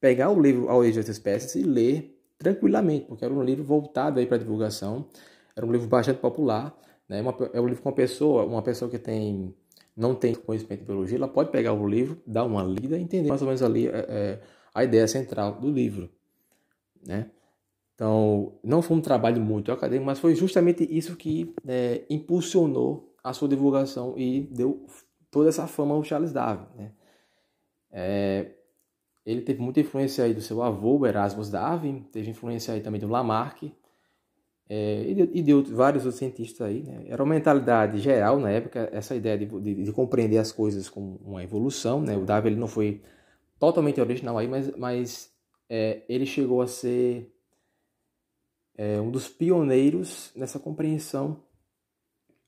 pegar 0.01 0.31
o 0.31 0.41
livro 0.41 0.69
A 0.69 0.75
Origem 0.75 1.01
das 1.01 1.07
Espécies 1.09 1.55
e 1.55 1.63
ler 1.63 2.19
tranquilamente, 2.37 3.05
porque 3.05 3.23
era 3.23 3.33
um 3.33 3.41
livro 3.41 3.63
voltado 3.63 4.19
aí 4.19 4.25
para 4.25 4.37
divulgação, 4.37 5.07
era 5.55 5.65
um 5.65 5.71
livro 5.71 5.87
bastante 5.87 6.19
popular, 6.19 6.77
né? 7.07 7.21
Uma, 7.21 7.35
é 7.53 7.61
um 7.61 7.67
livro 7.67 7.81
com 7.81 7.89
uma 7.89 7.95
pessoa, 7.95 8.45
uma 8.45 8.61
pessoa 8.61 8.91
que 8.91 8.99
tem 8.99 9.53
não 9.95 10.15
tem 10.15 10.33
conhecimento 10.33 10.79
de 10.79 10.85
biologia, 10.85 11.17
ela 11.17 11.27
pode 11.27 11.51
pegar 11.51 11.73
o 11.73 11.87
livro, 11.87 12.17
dar 12.25 12.45
uma 12.45 12.63
lida 12.63 12.97
e 12.97 13.01
entender 13.01 13.27
mais 13.29 13.41
ou 13.41 13.47
menos 13.47 13.61
ali 13.61 13.87
é, 13.87 14.05
é, 14.09 14.39
a 14.73 14.83
ideia 14.83 15.07
central 15.07 15.53
do 15.59 15.69
livro, 15.69 16.09
né? 17.05 17.29
Então, 17.99 18.53
não 18.63 18.81
foi 18.81 18.95
um 18.95 19.01
trabalho 19.01 19.41
muito 19.41 19.73
acadêmico, 19.73 20.05
mas 20.05 20.19
foi 20.19 20.33
justamente 20.33 20.87
isso 20.89 21.17
que 21.17 21.53
é, 21.67 22.05
impulsionou 22.09 23.13
a 23.21 23.33
sua 23.33 23.49
divulgação 23.49 24.13
e 24.17 24.41
deu 24.51 24.85
toda 25.29 25.49
essa 25.49 25.67
fama 25.67 25.93
ao 25.93 26.03
Charles 26.03 26.31
Darwin. 26.31 26.65
Né? 26.77 26.91
É, 27.91 28.51
ele 29.25 29.41
teve 29.41 29.61
muita 29.61 29.81
influência 29.81 30.23
aí 30.23 30.33
do 30.33 30.39
seu 30.39 30.63
avô, 30.63 31.05
Erasmus 31.05 31.49
Darwin, 31.49 32.05
teve 32.11 32.29
influência 32.29 32.73
aí 32.73 32.79
também 32.79 33.01
do 33.01 33.07
Lamarck, 33.09 33.69
é, 34.69 35.03
e, 35.05 35.13
de, 35.15 35.29
e 35.33 35.41
de 35.41 35.53
vários 35.73 36.05
outros 36.05 36.19
cientistas 36.19 36.67
aí. 36.67 36.83
Né? 36.83 37.05
Era 37.09 37.21
uma 37.21 37.33
mentalidade 37.33 37.99
geral 37.99 38.39
na 38.39 38.49
época, 38.49 38.89
essa 38.93 39.13
ideia 39.13 39.37
de, 39.37 39.45
de, 39.45 39.83
de 39.83 39.91
compreender 39.91 40.37
as 40.37 40.53
coisas 40.53 40.87
como 40.87 41.19
uma 41.25 41.43
evolução. 41.43 42.01
Né? 42.01 42.15
O 42.15 42.23
Darwin 42.23 42.51
ele 42.51 42.59
não 42.59 42.67
foi 42.67 43.01
totalmente 43.59 43.99
original 43.99 44.37
aí, 44.37 44.47
mas, 44.47 44.73
mas 44.77 45.33
é, 45.69 46.01
ele 46.09 46.25
chegou 46.25 46.61
a 46.61 46.67
ser 46.67 47.31
é, 48.75 48.99
um 48.99 49.11
dos 49.11 49.27
pioneiros 49.27 50.31
nessa 50.35 50.59
compreensão 50.59 51.43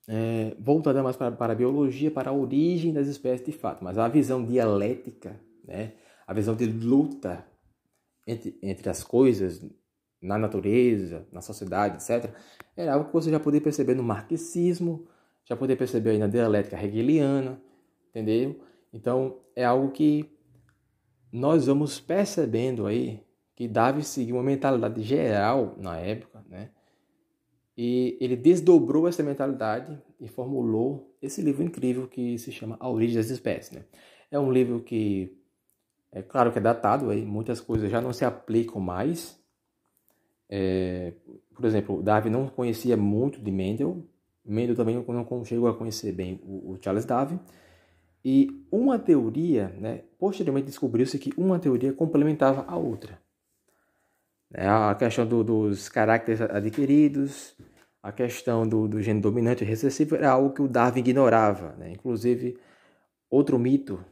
é, 0.08 0.56
voltada 0.60 1.04
mais 1.04 1.16
para, 1.16 1.32
para 1.32 1.54
a 1.54 1.56
biologia, 1.56 2.10
para 2.10 2.32
a 2.32 2.34
origem 2.34 2.92
das 2.92 3.08
espécies 3.08 3.46
de 3.46 3.52
fato, 3.52 3.84
mas 3.84 3.98
a 3.98 4.08
visão 4.08 4.44
dialética, 4.44 5.40
né, 5.64 5.94
a 6.26 6.34
visão 6.34 6.56
de 6.56 6.66
luta 6.66 7.46
entre, 8.26 8.58
entre 8.62 8.90
as 8.90 9.04
coisas, 9.04 9.64
na 10.22 10.38
natureza, 10.38 11.28
na 11.32 11.42
sociedade, 11.42 11.96
etc., 11.96 12.32
era 12.78 12.94
algo 12.94 13.08
que 13.08 13.14
você 13.14 13.32
já 13.32 13.40
podia 13.40 13.62
perceber 13.62 13.96
no 13.96 14.04
marxismo, 14.04 15.08
já 15.46 15.56
podia 15.56 15.76
perceber 15.76 16.12
aí 16.12 16.18
na 16.18 16.28
dialética 16.28 16.82
hegeliana, 16.82 17.62
entendeu? 18.10 18.62
Então, 18.94 19.40
é 19.56 19.66
algo 19.66 19.92
que 19.92 20.30
nós 21.32 21.68
vamos 21.68 22.00
percebendo 22.00 22.86
aí 22.86 23.24
que 23.56 23.68
Davi 23.68 24.04
seguiu 24.04 24.36
uma 24.36 24.44
mentalidade 24.44 25.02
geral 25.02 25.76
na 25.78 25.98
época, 25.98 26.44
né? 26.50 26.70
E 27.78 28.18
ele 28.20 28.36
desdobrou 28.36 29.08
essa 29.08 29.24
mentalidade 29.24 30.00
e 30.20 30.28
formulou 30.28 31.16
esse 31.22 31.42
livro 31.42 31.64
incrível 31.64 32.08
que 32.08 32.38
se 32.38 32.52
chama 32.52 32.76
A 32.80 32.90
Origem 32.90 33.18
das 33.18 33.30
Espécies, 33.30 33.72
né? 33.72 33.86
É 34.30 34.40
um 34.40 34.52
livro 34.52 34.82
que, 34.82 35.38
é 36.12 36.22
claro 36.22 36.52
que 36.52 36.58
é 36.60 36.62
datado, 36.62 37.10
aí 37.10 37.26
muitas 37.26 37.62
coisas 37.62 37.90
já 37.90 38.02
não 38.02 38.12
se 38.14 38.26
aplicam 38.26 38.82
mais. 38.82 39.40
É, 40.50 41.14
por 41.56 41.66
exemplo, 41.66 42.02
Darwin 42.04 42.30
não 42.30 42.48
conhecia 42.48 42.98
muito 42.98 43.42
de 43.42 43.52
Mendel, 43.52 44.06
Mendel 44.44 44.76
também 44.76 44.96
não 44.96 45.46
chegou 45.46 45.70
a 45.70 45.74
conhecer 45.74 46.12
bem 46.12 46.40
o, 46.44 46.72
o 46.72 46.80
Charles 46.82 47.06
Darwin. 47.06 47.40
E 48.24 48.48
uma 48.72 49.00
teoria, 49.00 49.70
né, 49.80 50.04
posteriormente 50.18 50.68
descobriu-se 50.68 51.18
que 51.18 51.32
uma 51.36 51.60
teoria 51.60 51.92
complementava 51.92 52.64
a 52.68 52.78
outra. 52.78 53.20
É 54.54 54.68
a 54.68 54.94
questão 54.96 55.26
do, 55.26 55.44
dos 55.44 55.90
caracteres 55.90 56.42
adquiridos, 56.42 57.56
a 58.04 58.12
questão 58.12 58.68
do, 58.68 58.88
do 58.88 59.02
gene 59.02 59.22
dominante 59.22 59.64
e 59.64 59.68
recessivo 59.68 60.16
era 60.16 60.32
algo 60.32 60.54
que 60.54 60.62
o 60.62 60.68
Darwin 60.68 61.00
ignorava. 61.00 61.76
Né? 61.78 61.92
Inclusive, 61.92 62.60
outro 63.30 63.58
mito 63.58 64.04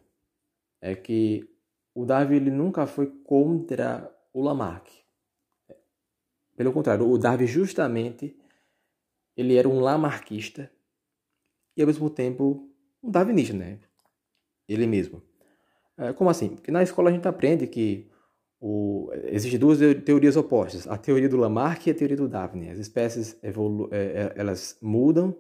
é 0.82 0.96
que 0.96 1.48
o 1.94 2.06
Darwin 2.06 2.36
ele 2.38 2.52
nunca 2.52 2.88
foi 2.88 3.08
contra 3.24 4.10
o 4.34 4.42
Lamarck. 4.42 4.88
Pelo 6.56 6.72
contrário, 6.72 7.10
o 7.10 7.18
Darwin 7.18 7.48
justamente 7.48 8.38
ele 9.36 9.56
era 9.56 9.70
um 9.70 9.80
lamarquista 9.80 10.70
e 11.76 11.82
ao 11.82 11.88
mesmo 11.88 12.10
tempo 12.10 12.70
um 13.02 13.10
darwinista, 13.10 13.54
né? 13.54 13.80
Ele 14.70 14.86
mesmo. 14.86 15.22
É, 15.98 16.14
como 16.14 16.30
assim? 16.30 16.50
Porque 16.50 16.72
na 16.72 16.84
escola 16.84 17.10
a 17.10 17.14
gente 17.14 17.28
aprende 17.28 17.68
que 17.68 18.10
o, 18.62 19.10
Existem 19.26 19.60
duas 19.60 19.80
teorias 20.04 20.36
opostas, 20.36 20.88
a 20.88 20.98
teoria 20.98 21.30
do 21.30 21.38
Lamarck 21.38 21.88
e 21.88 21.92
a 21.92 21.96
teoria 21.96 22.18
do 22.18 22.28
Darwin. 22.28 22.70
As 22.70 22.78
espécies 22.78 23.38
evolu 23.42 23.90
é, 23.92 23.98
é, 23.98 24.34
elas 24.36 24.78
mudam 24.82 25.36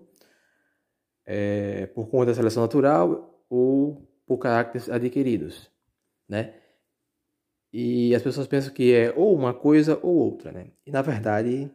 é, 1.25 1.85
por 1.87 2.07
conta 2.07 2.27
da 2.27 2.33
seleção 2.33 2.63
natural 2.63 3.45
ou 3.49 4.07
por 4.25 4.37
caracteres 4.37 4.89
adquiridos, 4.89 5.69
né? 6.27 6.55
E 7.71 8.15
as 8.15 8.23
pessoas 8.23 8.47
pensam 8.47 8.73
que 8.73 8.93
é 8.93 9.13
ou 9.15 9.35
uma 9.35 9.53
coisa 9.53 9.99
ou 10.01 10.15
outra, 10.15 10.51
né? 10.51 10.67
E 10.85 10.91
na 10.91 11.01
verdade 11.01 11.71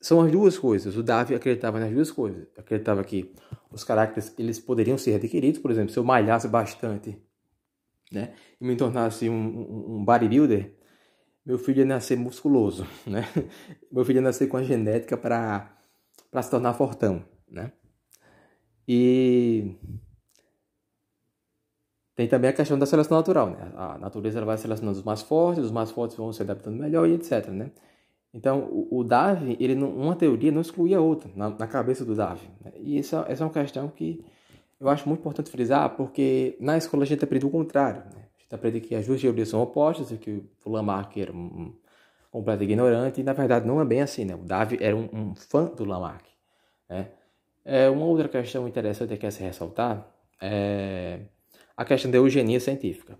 são 0.00 0.20
as 0.22 0.32
duas 0.32 0.58
coisas. 0.58 0.96
O 0.96 1.02
Darwin 1.02 1.34
acreditava 1.34 1.78
nas 1.78 1.92
duas 1.92 2.10
coisas. 2.10 2.48
Acreditava 2.56 3.04
que 3.04 3.32
os 3.70 3.84
caracteres 3.84 4.34
eles 4.38 4.58
poderiam 4.58 4.96
ser 4.96 5.14
adquiridos, 5.14 5.60
por 5.60 5.70
exemplo, 5.70 5.92
se 5.92 5.98
eu 5.98 6.04
malhasse 6.04 6.48
bastante 6.48 7.16
né, 8.10 8.34
e 8.60 8.64
me 8.64 8.76
tornasse 8.76 9.28
um, 9.28 9.34
um, 9.34 9.96
um 9.96 10.04
bodybuilder, 10.04 10.74
meu 11.44 11.58
filho 11.58 11.80
ia 11.80 11.84
nascer 11.84 12.16
musculoso, 12.16 12.86
né? 13.06 13.24
Meu 13.90 14.04
filho 14.04 14.18
ia 14.18 14.22
nascer 14.22 14.46
com 14.48 14.56
a 14.56 14.62
genética 14.62 15.16
para 15.16 15.76
para 16.30 16.42
se 16.42 16.50
tornar 16.50 16.74
fortão, 16.74 17.24
né? 17.48 17.72
E 18.86 19.76
tem 22.14 22.28
também 22.28 22.50
a 22.50 22.52
questão 22.52 22.78
da 22.78 22.86
seleção 22.86 23.16
natural, 23.16 23.50
né? 23.50 23.72
A 23.74 23.98
natureza 23.98 24.38
ela 24.38 24.46
vai 24.46 24.58
selecionando 24.58 24.98
os 24.98 25.04
mais 25.04 25.22
fortes, 25.22 25.64
os 25.64 25.70
mais 25.72 25.90
fortes 25.90 26.16
vão 26.16 26.32
se 26.32 26.42
adaptando 26.42 26.76
melhor 26.76 27.08
e 27.08 27.14
etc, 27.14 27.48
né? 27.48 27.72
Então, 28.32 28.60
o, 28.70 29.00
o 29.00 29.04
Darwin, 29.04 29.56
ele 29.58 29.74
não, 29.74 29.90
uma 29.90 30.14
teoria 30.14 30.52
não 30.52 30.60
excluía 30.60 30.98
a 30.98 31.00
outra 31.00 31.30
na, 31.34 31.50
na 31.50 31.66
cabeça 31.66 32.04
do 32.04 32.14
Darwin. 32.14 32.48
Né? 32.64 32.72
E 32.76 32.98
essa, 32.98 33.24
essa 33.28 33.42
é 33.42 33.46
uma 33.46 33.52
questão 33.52 33.88
que 33.88 34.24
eu 34.78 34.88
acho 34.88 35.08
muito 35.08 35.20
importante 35.20 35.50
frisar, 35.50 35.90
porque 35.96 36.56
na 36.60 36.78
escola 36.78 37.02
a 37.02 37.06
gente 37.06 37.24
aprende 37.24 37.44
o 37.44 37.50
contrário. 37.50 38.02
Né? 38.14 38.24
A 38.38 38.42
gente 38.42 38.54
aprende 38.54 38.80
que 38.80 38.94
as 38.94 39.06
duas 39.06 39.20
teorias 39.20 39.48
são 39.48 39.60
opostas 39.60 40.10
e 40.12 40.16
que 40.16 40.42
o 40.64 40.70
Lamarck 40.70 41.16
era 41.18 41.32
um 41.32 41.74
completo 42.30 42.62
ignorante, 42.62 43.20
e 43.20 43.24
na 43.24 43.32
verdade 43.32 43.66
não 43.66 43.80
é 43.80 43.84
bem 43.84 44.00
assim. 44.00 44.24
Né? 44.24 44.34
O 44.34 44.44
Darwin 44.44 44.78
era 44.80 44.96
um, 44.96 45.08
um 45.12 45.34
fã 45.34 45.64
do 45.64 45.84
Lamarck. 45.84 46.24
Né? 46.88 47.08
É, 47.64 47.90
uma 47.90 48.06
outra 48.06 48.28
questão 48.28 48.66
interessante 48.66 49.16
que 49.16 49.26
é 49.26 49.30
se 49.30 49.42
ressaltar 49.42 50.06
é 50.40 51.20
a 51.76 51.84
questão 51.84 52.10
da 52.10 52.18
eugenia 52.18 52.60
científica. 52.60 53.18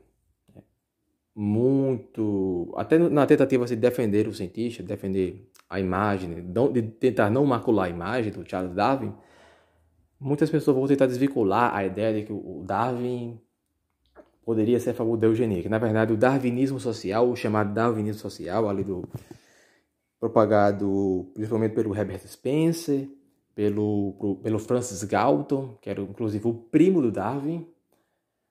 Muito. 1.42 2.73
Até 2.76 2.99
na 2.99 3.25
tentativa 3.25 3.64
de 3.64 3.76
defender 3.76 4.28
o 4.28 4.35
cientista, 4.35 4.82
defender 4.82 5.49
a 5.68 5.80
imagem, 5.80 6.44
de 6.73 6.82
tentar 6.82 7.30
não 7.30 7.47
macular 7.47 7.87
a 7.87 7.88
imagem 7.88 8.32
do 8.32 8.49
Charles 8.49 8.75
Darwin 8.75 9.14
Muitas 10.20 10.50
pessoas 10.50 10.76
vão 10.76 10.87
tentar 10.87 11.06
desvincular 11.06 11.75
a 11.75 11.82
ideia 11.82 12.20
de 12.20 12.26
que 12.26 12.32
o 12.32 12.62
Darwin 12.62 13.40
poderia 14.44 14.78
ser 14.78 14.90
a 14.90 14.94
favor 14.94 15.16
da 15.16 15.26
eugenia, 15.26 15.62
que 15.62 15.68
na 15.68 15.78
verdade 15.78 16.12
o 16.12 16.16
darwinismo 16.16 16.78
social, 16.78 17.30
o 17.30 17.35
chamado 17.35 17.73
darwinismo 17.73 18.20
social, 18.20 18.68
ali 18.68 18.85
do 18.85 19.09
propagado 20.20 21.30
principalmente 21.32 21.75
pelo 21.75 21.97
Herbert 21.97 22.20
Spencer, 22.28 23.09
pelo, 23.54 24.38
pelo 24.42 24.59
Francis 24.59 25.02
Galton, 25.04 25.78
que 25.80 25.88
era 25.88 26.02
inclusive 26.02 26.47
o 26.47 26.52
primo 26.52 27.00
do 27.00 27.11
Darwin, 27.11 27.66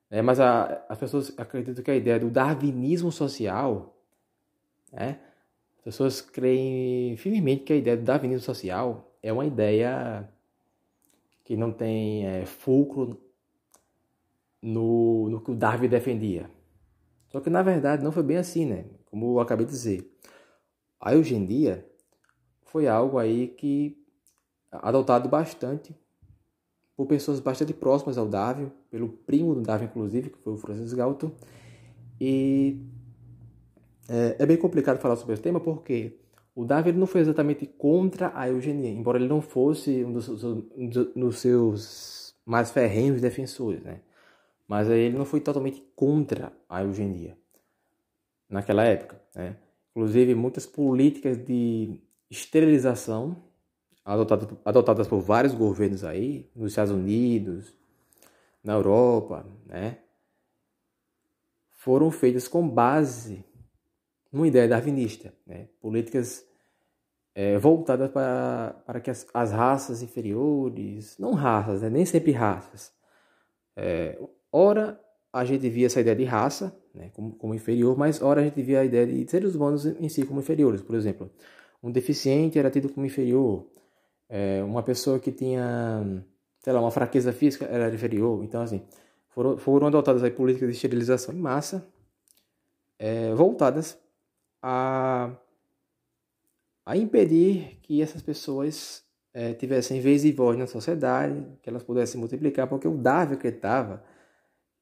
né? 0.10 0.22
mas 0.22 0.39
a, 0.39 0.86
as 0.89 0.98
pessoas 0.98 1.34
acreditam 1.38 1.84
que 1.84 1.92
a 1.92 1.96
ideia 1.96 2.20
do 2.20 2.30
darwinismo 2.30 3.12
social, 3.12 3.96
né? 4.92 5.20
as 5.78 5.84
pessoas 5.84 6.22
creem 6.22 7.16
firmemente 7.18 7.63
que 7.63 7.74
a 7.74 7.75
ideia 7.75 7.98
do 7.98 8.04
darwinismo 8.04 8.44
social 8.44 9.16
é 9.22 9.32
uma 9.32 9.46
ideia 9.46 10.30
que 11.44 11.58
não 11.58 11.72
tem 11.72 12.28
é, 12.28 12.46
fulcro 12.46 13.20
no, 14.62 15.30
no 15.30 15.42
que 15.42 15.51
o 15.51 15.56
Darwin 15.56 15.88
defendia. 15.88 16.50
Só 17.30 17.39
que 17.39 17.50
na 17.50 17.62
verdade 17.62 18.04
não 18.04 18.12
foi 18.12 18.24
bem 18.24 18.38
assim, 18.38 18.66
né? 18.66 18.86
Como 19.06 19.36
eu 19.36 19.39
acabei 19.39 19.66
de 19.66 19.72
dizer. 19.72 20.16
A 21.00 21.13
eugenia 21.13 21.86
foi 22.63 22.88
algo 22.88 23.18
aí 23.18 23.48
que 23.48 23.98
adotado 24.72 25.28
bastante 25.30 25.96
por 27.00 27.08
pessoas 27.08 27.39
bastante 27.39 27.74
próximas 27.74 28.18
ao 28.18 28.27
Darwin, 28.27 28.70
pelo 28.91 29.08
primo 29.08 29.56
do 29.56 29.62
Darwin, 29.62 29.86
inclusive, 29.86 30.32
que 30.32 30.38
foi 30.39 30.51
o 30.51 30.58
Francis 30.58 30.94
Galton. 30.94 31.32
E 32.20 32.77
é, 34.10 34.36
é 34.38 34.46
bem 34.46 34.58
complicado 34.58 35.00
falar 35.00 35.15
sobre 35.15 35.32
esse 35.32 35.41
tema 35.41 35.62
porque 35.62 36.20
o 36.53 36.65
Darwin 36.65 36.91
não 36.91 37.08
foi 37.08 37.22
exatamente 37.22 37.65
contra 37.65 38.34
a 38.36 38.50
eugenia, 38.50 38.89
embora 38.89 39.18
ele 39.18 39.29
não 39.29 39.39
fosse 39.39 40.03
um 40.03 40.12
dos, 40.12 40.44
um 40.44 40.89
dos 40.89 41.39
seus 41.39 42.36
mais 42.46 42.70
ferrenhos 42.70 43.22
defensores, 43.22 43.82
né? 43.82 44.01
Mas 44.68 44.89
ele 44.89 45.18
não 45.18 45.24
foi 45.24 45.39
totalmente 45.39 45.82
contra 45.96 46.51
a 46.68 46.84
eugenia 46.84 47.38
naquela 48.50 48.84
época, 48.84 49.22
né? 49.34 49.56
Inclusive, 49.91 50.36
muitas 50.36 50.65
políticas 50.65 51.38
de 51.38 52.01
esterilização 52.29 53.38
adotadas, 54.03 54.50
adotadas 54.65 55.08
por 55.08 55.20
vários 55.20 55.53
governos 55.53 56.03
aí, 56.03 56.50
nos 56.56 56.72
Estados 56.72 56.91
Unidos, 56.91 57.74
na 58.63 58.74
Europa, 58.74 59.46
né? 59.65 60.00
Foram 61.72 62.12
feitas 62.12 62.48
com 62.48 62.68
base 62.68 63.46
numa 64.32 64.48
ideia 64.48 64.68
darwinista, 64.68 65.34
né? 65.46 65.68
Políticas 65.82 66.46
é, 67.34 67.58
voltadas 67.58 68.10
para, 68.12 68.82
para 68.86 69.00
que 69.00 69.10
as, 69.10 69.25
as, 69.34 69.51
raças 69.51 70.01
inferiores, 70.01 71.18
não 71.18 71.34
raças, 71.34 71.82
né? 71.82 71.89
nem 71.89 72.06
sempre 72.06 72.32
raças, 72.32 72.91
é, 73.75 74.20
ora 74.51 75.00
a 75.32 75.46
gente 75.46 75.70
via 75.70 75.86
essa 75.86 76.01
ideia 76.01 76.15
de 76.15 76.25
raça 76.25 76.75
né? 76.94 77.12
como, 77.13 77.32
como 77.36 77.56
inferior, 77.56 77.98
mas 77.98 78.22
ora 78.22 78.41
a 78.41 78.44
gente 78.44 78.62
via 78.62 78.82
a 78.82 78.86
ideia 78.86 79.08
de 79.08 79.29
seres 79.29 79.56
humanos 79.56 79.86
em 79.86 80.10
si 80.10 80.25
como 80.25 80.39
inferiores. 80.39 80.82
Por 80.82 80.96
exemplo, 80.96 81.32
um 81.82 81.91
deficiente 81.91 82.60
era 82.60 82.70
tido 82.70 82.89
como 82.89 83.06
inferior, 83.06 83.65
é, 84.30 84.64
uma 84.64 84.84
pessoa 84.84 85.20
que 85.20 85.32
tinha, 85.32 86.24
sei 86.60 86.72
lá, 86.72 86.80
uma 86.80 86.92
fraqueza 86.92 87.34
física 87.34 87.66
era 87.66 87.94
inferior. 87.94 88.44
Então, 88.44 88.62
assim, 88.62 88.82
foram, 89.30 89.58
foram 89.58 89.88
adotadas 89.88 90.24
aí 90.24 90.32
políticas 90.32 90.70
de 90.70 90.76
esterilização 90.76 91.34
em 91.34 91.40
massa 91.40 91.86
é, 92.98 93.34
voltadas 93.34 93.98
a 94.62 95.32
a 96.86 96.98
impedir 96.98 97.78
que 97.84 98.02
essas 98.02 98.20
pessoas 98.20 99.04
é, 99.32 99.54
tivessem 99.54 100.02
vez 100.02 100.26
e 100.26 100.32
voz 100.32 100.58
na 100.58 100.66
sociedade, 100.66 101.46
que 101.62 101.70
elas 101.70 101.84
pudessem 101.84 102.20
multiplicar, 102.20 102.68
porque 102.68 102.88
o 102.88 102.98
Darwin 102.98 103.36
acreditava 103.36 104.04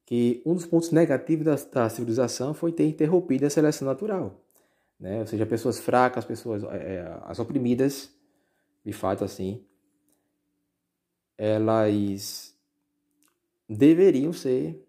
que 0.06 0.42
um 0.46 0.54
dos 0.54 0.64
pontos 0.64 0.90
negativos 0.90 1.44
da, 1.44 1.54
da 1.54 1.90
civilização 1.90 2.54
foi 2.54 2.72
ter 2.72 2.86
interrompido 2.86 3.44
a 3.44 3.50
seleção 3.50 3.86
natural. 3.86 4.42
Né? 4.98 5.20
Ou 5.20 5.26
seja, 5.26 5.44
pessoas 5.44 5.78
fracas, 5.78 6.24
pessoas 6.24 6.64
é, 6.64 7.04
as 7.26 7.38
oprimidas, 7.38 8.10
de 8.88 8.92
fato 8.94 9.22
assim, 9.22 9.62
elas 11.36 12.58
deveriam 13.68 14.32
ser 14.32 14.82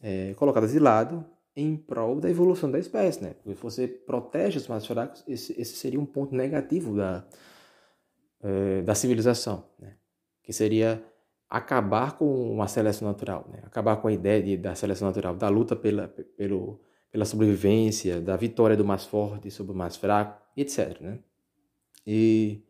é, 0.00 0.32
colocadas 0.32 0.72
de 0.72 0.78
lado 0.78 1.26
em 1.54 1.76
prol 1.76 2.18
da 2.18 2.30
evolução 2.30 2.70
da 2.70 2.78
espécie, 2.78 3.22
né? 3.22 3.34
Porque 3.34 3.54
se 3.54 3.62
você 3.62 3.86
protege 3.86 4.56
os 4.56 4.66
mais 4.66 4.86
fracos, 4.86 5.22
esse, 5.28 5.52
esse 5.60 5.76
seria 5.76 6.00
um 6.00 6.06
ponto 6.06 6.34
negativo 6.34 6.96
da, 6.96 7.22
é, 8.42 8.80
da 8.80 8.94
civilização, 8.94 9.68
né? 9.78 9.94
Que 10.42 10.50
seria 10.50 11.04
acabar 11.46 12.16
com 12.16 12.50
uma 12.50 12.66
seleção 12.66 13.06
natural, 13.06 13.46
né? 13.52 13.60
Acabar 13.66 13.98
com 13.98 14.08
a 14.08 14.12
ideia 14.12 14.42
de, 14.42 14.56
da 14.56 14.74
seleção 14.74 15.06
natural, 15.06 15.36
da 15.36 15.50
luta 15.50 15.76
pela, 15.76 16.08
pelo, 16.08 16.80
pela 17.12 17.26
sobrevivência, 17.26 18.22
da 18.22 18.38
vitória 18.38 18.74
do 18.74 18.86
mais 18.86 19.04
forte 19.04 19.50
sobre 19.50 19.74
o 19.74 19.76
mais 19.76 19.96
fraco, 19.96 20.42
etc, 20.56 20.98
né? 21.02 21.18
E... 22.06 22.64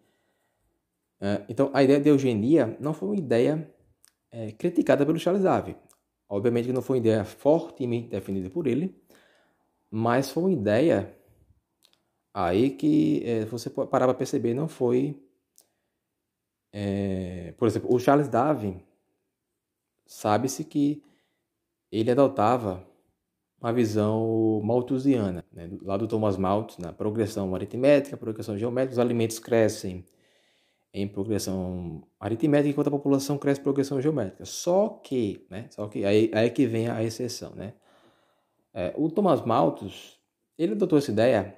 É, 1.25 1.43
então, 1.49 1.71
a 1.73 1.83
ideia 1.83 1.99
de 1.99 2.11
eugenia 2.11 2.77
não 2.79 2.93
foi 2.93 3.09
uma 3.09 3.17
ideia 3.17 3.73
é, 4.31 4.53
criticada 4.53 5.07
pelo 5.07 5.19
Charles 5.19 5.43
Darwin. 5.43 5.75
Obviamente 6.29 6.67
que 6.67 6.73
não 6.73 6.83
foi 6.83 6.99
uma 6.99 7.01
ideia 7.01 7.25
fortemente 7.25 8.09
definida 8.09 8.51
por 8.51 8.67
ele, 8.67 8.95
mas 9.91 10.31
foi 10.31 10.43
uma 10.43 10.53
ideia 10.53 11.17
aí 12.35 12.71
que 12.71 13.23
é, 13.25 13.45
você 13.47 13.71
parar 13.71 14.07
para 14.07 14.15
perceber 14.15 14.53
não 14.53 14.69
foi 14.69 15.19
é, 16.73 17.55
por 17.57 17.69
exemplo 17.69 17.95
o 17.95 17.99
Charles 18.01 18.29
Darwin 18.29 18.83
sabe-se 20.05 20.65
que 20.65 21.03
ele 21.93 22.11
adotava 22.11 22.85
uma 23.61 23.73
visão 23.73 24.61
malthusiana 24.65 25.45
né, 25.53 25.71
lá 25.83 25.97
do 25.97 26.09
Thomas 26.09 26.37
Malthus 26.37 26.79
na 26.79 26.93
progressão 26.93 27.55
aritmética 27.55 28.17
progressão 28.17 28.59
geométrica 28.59 28.95
os 28.95 28.99
alimentos 28.99 29.39
crescem 29.39 30.05
em 30.95 31.09
progressão 31.09 32.07
aritmética, 32.21 32.71
enquanto 32.71 32.87
a 32.87 32.93
população 32.93 33.37
cresce 33.37 33.61
em 33.61 33.65
progressão 33.65 34.01
geométrica. 34.01 34.45
Só 34.45 34.89
que, 35.03 35.45
né, 35.51 35.67
só 35.71 35.89
que 35.89 36.05
aí, 36.05 36.31
aí 36.33 36.47
é 36.47 36.51
que 36.51 36.67
vem 36.67 36.89
a 36.89 37.03
exceção, 37.03 37.53
né? 37.57 37.75
É, 38.73 38.95
o 38.97 39.11
Thomas 39.11 39.45
Malthus, 39.45 40.21
ele 40.57 40.73
adotou 40.73 40.99
essa 40.99 41.11
ideia 41.11 41.57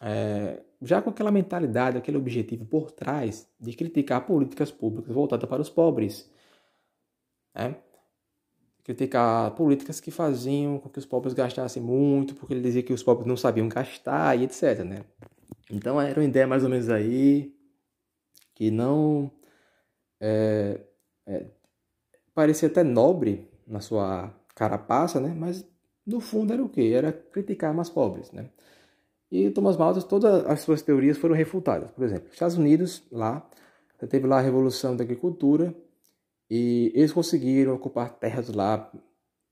é, 0.00 0.60
já 0.82 1.00
com 1.00 1.10
aquela 1.10 1.30
mentalidade, 1.30 1.96
aquele 1.96 2.16
objetivo 2.16 2.64
por 2.64 2.90
trás 2.90 3.48
de 3.60 3.72
criticar 3.72 4.26
políticas 4.26 4.70
públicas 4.70 5.12
voltadas 5.12 5.48
para 5.48 5.62
os 5.62 5.70
pobres. 5.70 6.30
Né? 7.54 7.76
Criticar 8.84 9.52
políticas 9.52 10.00
que 10.00 10.10
faziam 10.10 10.78
com 10.78 10.88
que 10.88 10.98
os 10.98 11.06
pobres 11.06 11.34
gastassem 11.34 11.82
muito, 11.82 12.34
porque 12.34 12.54
ele 12.54 12.62
dizia 12.62 12.82
que 12.82 12.92
os 12.92 13.02
pobres 13.02 13.26
não 13.26 13.36
sabiam 13.36 13.68
gastar 13.68 14.38
e 14.38 14.44
etc. 14.44 14.84
Né? 14.84 15.04
Então 15.70 16.00
era 16.00 16.18
uma 16.18 16.26
ideia 16.26 16.46
mais 16.46 16.62
ou 16.62 16.70
menos 16.70 16.88
aí, 16.88 17.57
que 18.58 18.72
não 18.72 19.30
é, 20.20 20.80
é, 21.24 21.46
parecia 22.34 22.66
até 22.68 22.82
nobre 22.82 23.48
na 23.64 23.80
sua 23.80 24.34
carapaça, 24.52 25.20
né? 25.20 25.32
Mas 25.32 25.64
no 26.04 26.18
fundo 26.18 26.52
era 26.52 26.64
o 26.64 26.68
quê? 26.68 26.90
Era 26.92 27.12
criticar 27.12 27.72
mais 27.72 27.88
pobres, 27.88 28.32
né? 28.32 28.50
E 29.30 29.48
Thomas 29.50 29.76
Malthus, 29.76 30.02
todas 30.02 30.44
as 30.46 30.60
suas 30.60 30.82
teorias 30.82 31.16
foram 31.18 31.36
refutadas. 31.36 31.88
Por 31.92 32.04
exemplo, 32.04 32.30
Estados 32.32 32.56
Unidos, 32.56 33.04
lá, 33.12 33.48
teve 34.08 34.26
lá 34.26 34.38
a 34.38 34.42
Revolução 34.42 34.96
da 34.96 35.04
Agricultura 35.04 35.72
e 36.50 36.90
eles 36.96 37.12
conseguiram 37.12 37.74
ocupar 37.74 38.18
terras 38.18 38.48
lá, 38.48 38.90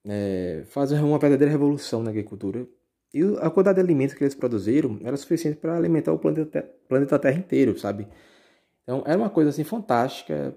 é, 0.04 0.64
fazer 0.66 1.00
uma 1.00 1.18
verdadeira 1.18 1.52
revolução 1.52 2.02
na 2.02 2.10
agricultura. 2.10 2.66
E 3.14 3.22
a 3.40 3.50
quantidade 3.50 3.76
de 3.76 3.82
alimentos 3.82 4.16
que 4.16 4.24
eles 4.24 4.34
produziram 4.34 4.98
era 5.04 5.16
suficiente 5.16 5.58
para 5.58 5.76
alimentar 5.76 6.12
o 6.12 6.18
planeta, 6.18 6.68
planeta 6.88 7.18
Terra 7.20 7.38
inteiro, 7.38 7.78
sabe? 7.78 8.08
Então, 8.86 9.02
era 9.04 9.18
uma 9.18 9.28
coisa 9.28 9.50
assim 9.50 9.64
fantástica 9.64 10.54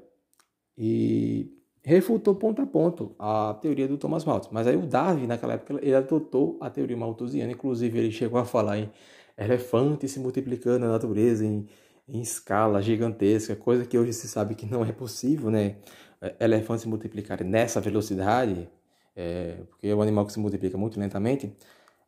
e 0.77 1.51
refutou 1.83 2.35
ponto 2.35 2.61
a 2.61 2.67
ponto 2.67 3.15
a 3.17 3.57
teoria 3.59 3.87
do 3.87 3.97
Thomas 3.97 4.23
Malthus. 4.23 4.51
Mas 4.51 4.67
aí 4.67 4.75
o 4.75 4.85
Darwin, 4.85 5.25
naquela 5.25 5.53
época, 5.53 5.79
ele 5.81 5.95
adotou 5.95 6.55
a 6.61 6.69
teoria 6.69 6.95
malthusiana, 6.95 7.51
inclusive 7.51 7.97
ele 7.97 8.11
chegou 8.11 8.39
a 8.39 8.45
falar 8.45 8.77
em 8.77 8.91
elefantes 9.35 10.11
se 10.11 10.19
multiplicando 10.19 10.79
na 10.85 10.91
natureza 10.91 11.43
em, 11.43 11.67
em 12.07 12.21
escala 12.21 12.81
gigantesca, 12.81 13.55
coisa 13.55 13.85
que 13.85 13.97
hoje 13.97 14.13
se 14.13 14.27
sabe 14.27 14.53
que 14.53 14.65
não 14.65 14.85
é 14.85 14.91
possível, 14.91 15.49
né? 15.49 15.77
É, 16.21 16.35
elefantes 16.41 16.83
se 16.83 16.87
multiplicarem 16.87 17.47
nessa 17.47 17.81
velocidade, 17.81 18.69
é, 19.15 19.57
porque 19.69 19.87
é 19.87 19.95
um 19.95 20.01
animal 20.01 20.25
que 20.25 20.33
se 20.33 20.39
multiplica 20.39 20.77
muito 20.77 20.99
lentamente, 20.99 21.51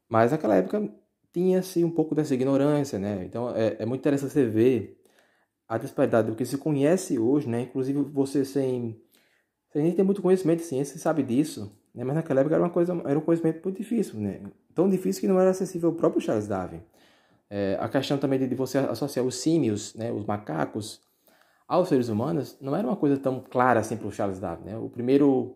mas 0.07 0.31
naquela 0.31 0.55
época 0.55 0.88
tinha-se 1.34 1.84
um 1.84 1.89
pouco 1.89 2.13
dessa 2.13 2.34
ignorância, 2.34 2.99
né? 2.99 3.23
Então 3.25 3.55
é, 3.55 3.77
é 3.79 3.86
muito 3.86 4.01
interessante 4.01 4.34
você 4.34 4.45
ver 4.45 5.01
a 5.71 5.77
disparidade 5.77 6.29
do 6.29 6.36
que 6.36 6.45
se 6.45 6.57
conhece 6.57 7.17
hoje, 7.17 7.47
né? 7.47 7.62
Inclusive 7.62 8.01
você 8.01 8.43
sem, 8.43 9.01
sem 9.69 9.84
nem 9.84 9.93
ter 9.93 10.03
muito 10.03 10.21
conhecimento 10.21 10.60
de 10.60 10.65
ciência, 10.65 10.99
sabe 10.99 11.23
disso, 11.23 11.73
né? 11.95 12.03
Mas 12.03 12.13
naquela 12.13 12.41
época 12.41 12.55
era 12.55 12.63
uma 12.65 12.69
coisa, 12.69 12.91
era 13.05 13.17
um 13.17 13.21
conhecimento 13.21 13.63
muito 13.63 13.77
difícil, 13.77 14.19
né? 14.19 14.41
Tão 14.75 14.89
difícil 14.89 15.21
que 15.21 15.29
não 15.29 15.39
era 15.39 15.51
acessível 15.51 15.88
ao 15.88 15.95
próprio 15.95 16.19
Charles 16.19 16.45
Darwin. 16.45 16.81
É, 17.49 17.77
a 17.79 17.88
questão 17.88 18.17
também 18.17 18.38
de, 18.38 18.49
de 18.49 18.55
você 18.55 18.79
associar 18.79 19.25
os 19.25 19.36
símios, 19.36 19.95
né? 19.95 20.12
Os 20.12 20.25
macacos 20.25 20.99
aos 21.65 21.88
seres 21.88 22.10
humanos 22.10 22.57
não 22.60 22.75
era 22.75 22.86
uma 22.86 22.97
coisa 22.97 23.15
tão 23.15 23.39
clara 23.39 23.79
assim 23.79 23.95
para 23.95 24.07
o 24.07 24.12
Charles 24.12 24.39
Darwin, 24.41 24.65
né? 24.65 24.77
O 24.77 24.89
primeiro 24.89 25.55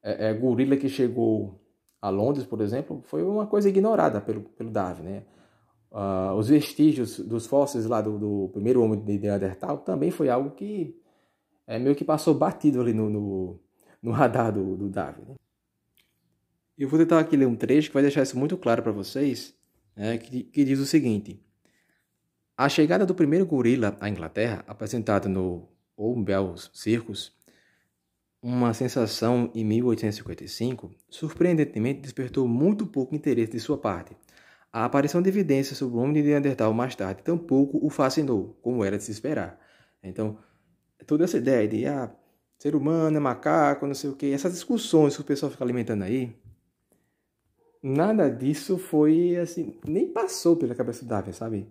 é, 0.00 0.28
é, 0.28 0.34
gorila 0.34 0.76
que 0.76 0.88
chegou 0.88 1.60
a 2.00 2.10
Londres, 2.10 2.46
por 2.46 2.60
exemplo, 2.60 3.02
foi 3.06 3.24
uma 3.24 3.48
coisa 3.48 3.68
ignorada 3.68 4.20
pelo, 4.20 4.42
pelo 4.42 4.70
Darwin, 4.70 5.02
né? 5.02 5.22
Uh, 5.90 6.34
os 6.34 6.48
vestígios 6.48 7.18
dos 7.18 7.46
fósseis 7.46 7.86
lá 7.86 8.02
do, 8.02 8.18
do, 8.18 8.48
primeiro 8.52 8.82
homem 8.82 9.00
de 9.00 9.18
Neandertal 9.18 9.78
também 9.78 10.10
foi 10.10 10.28
algo 10.28 10.50
que 10.50 10.94
é, 11.66 11.78
meio 11.78 11.96
que 11.96 12.04
passou 12.04 12.34
batido 12.34 12.80
ali 12.80 12.92
no, 12.92 13.08
no, 13.08 13.60
no 14.02 14.10
radar 14.10 14.52
do, 14.52 14.76
do 14.76 14.88
Darwin. 14.90 15.24
Né? 15.30 15.34
Eu 16.76 16.88
vou 16.88 16.98
tentar 16.98 17.18
aqui 17.18 17.36
ler 17.36 17.46
um 17.46 17.56
trecho 17.56 17.88
que 17.88 17.94
vai 17.94 18.02
deixar 18.02 18.22
isso 18.22 18.38
muito 18.38 18.56
claro 18.56 18.82
para 18.82 18.92
vocês, 18.92 19.54
né, 19.96 20.18
que, 20.18 20.44
que 20.44 20.62
diz 20.62 20.78
o 20.78 20.86
seguinte. 20.86 21.40
A 22.56 22.68
chegada 22.68 23.06
do 23.06 23.14
primeiro 23.14 23.46
gorila 23.46 23.96
à 23.98 24.10
Inglaterra, 24.10 24.62
apresentada 24.66 25.28
no 25.28 25.68
Old 25.96 26.26
Circus, 26.74 27.32
uma 28.42 28.74
sensação 28.74 29.50
em 29.54 29.64
1855, 29.64 30.90
surpreendentemente 31.08 32.00
despertou 32.00 32.46
muito 32.46 32.86
pouco 32.86 33.14
interesse 33.14 33.52
de 33.52 33.60
sua 33.60 33.78
parte– 33.78 34.14
a 34.72 34.84
aparição 34.84 35.22
de 35.22 35.28
evidências 35.28 35.78
sobre 35.78 35.96
o 35.96 36.00
homem 36.00 36.14
de 36.14 36.22
Neandertal 36.22 36.72
mais 36.72 36.94
tarde 36.94 37.22
tampouco 37.22 37.78
o 37.84 37.90
fascinou, 37.90 38.58
como 38.62 38.84
era 38.84 38.98
de 38.98 39.04
se 39.04 39.10
esperar. 39.10 39.58
Então, 40.02 40.38
toda 41.06 41.24
essa 41.24 41.38
ideia 41.38 41.66
de 41.66 41.86
ah, 41.86 42.10
ser 42.58 42.74
humano 42.74 43.16
é 43.16 43.20
macaco, 43.20 43.86
não 43.86 43.94
sei 43.94 44.10
o 44.10 44.16
quê. 44.16 44.26
Essas 44.26 44.52
discussões 44.52 45.16
que 45.16 45.22
o 45.22 45.24
pessoal 45.24 45.50
fica 45.50 45.64
alimentando 45.64 46.04
aí, 46.04 46.36
nada 47.82 48.28
disso 48.28 48.78
foi 48.78 49.36
assim, 49.36 49.78
nem 49.86 50.12
passou 50.12 50.56
pela 50.56 50.74
cabeça 50.74 51.04
do 51.04 51.08
Darwin, 51.08 51.32
sabe? 51.32 51.68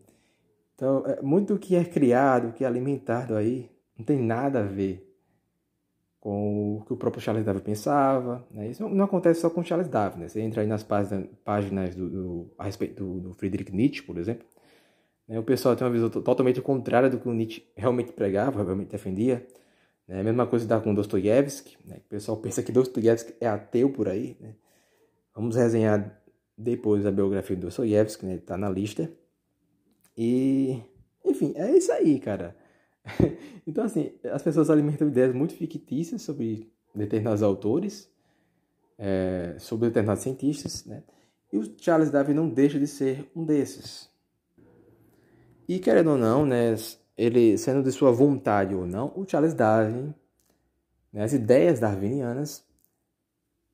Então, 0.75 1.03
é, 1.05 1.21
muito 1.21 1.53
do 1.53 1.59
que 1.59 1.75
é 1.75 1.83
criado, 1.83 2.53
que 2.53 2.63
é 2.63 2.67
alimentado 2.67 3.35
aí, 3.35 3.69
não 3.97 4.05
tem 4.05 4.19
nada 4.19 4.59
a 4.59 4.63
ver 4.63 5.06
com 6.27 6.75
o 6.75 6.81
que 6.85 6.91
o 6.91 6.97
próprio 6.97 7.21
Charles 7.21 7.45
Darwin 7.45 7.61
pensava. 7.61 8.45
Né? 8.51 8.67
Isso 8.67 8.85
não 8.85 9.05
acontece 9.05 9.39
só 9.39 9.49
com 9.49 9.63
Charles 9.63 9.87
Darwin. 9.87 10.19
Né? 10.19 10.27
Você 10.27 10.41
entra 10.41 10.61
aí 10.61 10.67
nas 10.67 10.83
páginas, 10.83 11.95
do, 11.95 12.09
do, 12.09 12.51
a 12.57 12.65
respeito 12.65 13.01
do, 13.01 13.29
do 13.29 13.33
Friedrich 13.35 13.73
Nietzsche, 13.73 14.03
por 14.03 14.17
exemplo. 14.17 14.45
Né? 15.25 15.39
O 15.39 15.43
pessoal 15.43 15.73
tem 15.73 15.87
uma 15.87 15.93
visão 15.93 16.09
totalmente 16.09 16.61
contrária 16.61 17.09
do 17.09 17.17
que 17.17 17.29
o 17.29 17.33
Nietzsche 17.33 17.63
realmente 17.77 18.11
pregava, 18.11 18.61
realmente 18.61 18.89
defendia. 18.89 19.47
Né? 20.05 20.19
A 20.19 20.23
mesma 20.25 20.45
coisa 20.45 20.67
dá 20.67 20.81
com 20.81 20.93
Dostoiévski. 20.93 21.77
Né? 21.85 22.01
O 22.05 22.09
pessoal 22.09 22.35
pensa 22.35 22.61
que 22.61 22.73
Dostoiévski 22.73 23.33
é 23.39 23.47
ateu 23.47 23.89
por 23.89 24.09
aí. 24.09 24.35
Né? 24.37 24.53
Vamos 25.33 25.55
resenhar 25.55 26.21
depois 26.57 27.05
a 27.05 27.11
biografia 27.11 27.55
do 27.55 27.67
Dostoiévski, 27.67 28.25
né? 28.25 28.35
está 28.35 28.57
na 28.57 28.69
lista. 28.69 29.09
E, 30.17 30.83
enfim, 31.23 31.53
é 31.55 31.71
isso 31.71 31.89
aí, 31.93 32.19
cara. 32.19 32.53
então, 33.65 33.83
assim, 33.83 34.11
as 34.23 34.41
pessoas 34.41 34.69
alimentam 34.69 35.07
ideias 35.07 35.33
muito 35.33 35.53
fictícias 35.53 36.21
sobre 36.21 36.71
determinados 36.93 37.43
autores, 37.43 38.09
é, 38.97 39.55
sobre 39.59 39.87
determinados 39.87 40.23
cientistas, 40.23 40.85
né? 40.85 41.03
E 41.51 41.57
o 41.57 41.75
Charles 41.77 42.09
Darwin 42.09 42.33
não 42.33 42.49
deixa 42.49 42.77
de 42.77 42.87
ser 42.87 43.29
um 43.35 43.45
desses. 43.45 44.09
E 45.67 45.79
querendo 45.79 46.11
ou 46.11 46.17
não, 46.17 46.45
né, 46.45 46.75
ele 47.17 47.57
sendo 47.57 47.83
de 47.83 47.91
sua 47.91 48.11
vontade 48.11 48.75
ou 48.75 48.85
não, 48.85 49.11
o 49.15 49.25
Charles 49.27 49.53
Darwin, 49.53 50.13
né, 51.11 51.23
as 51.23 51.33
ideias 51.33 51.79
darwinianas 51.79 52.65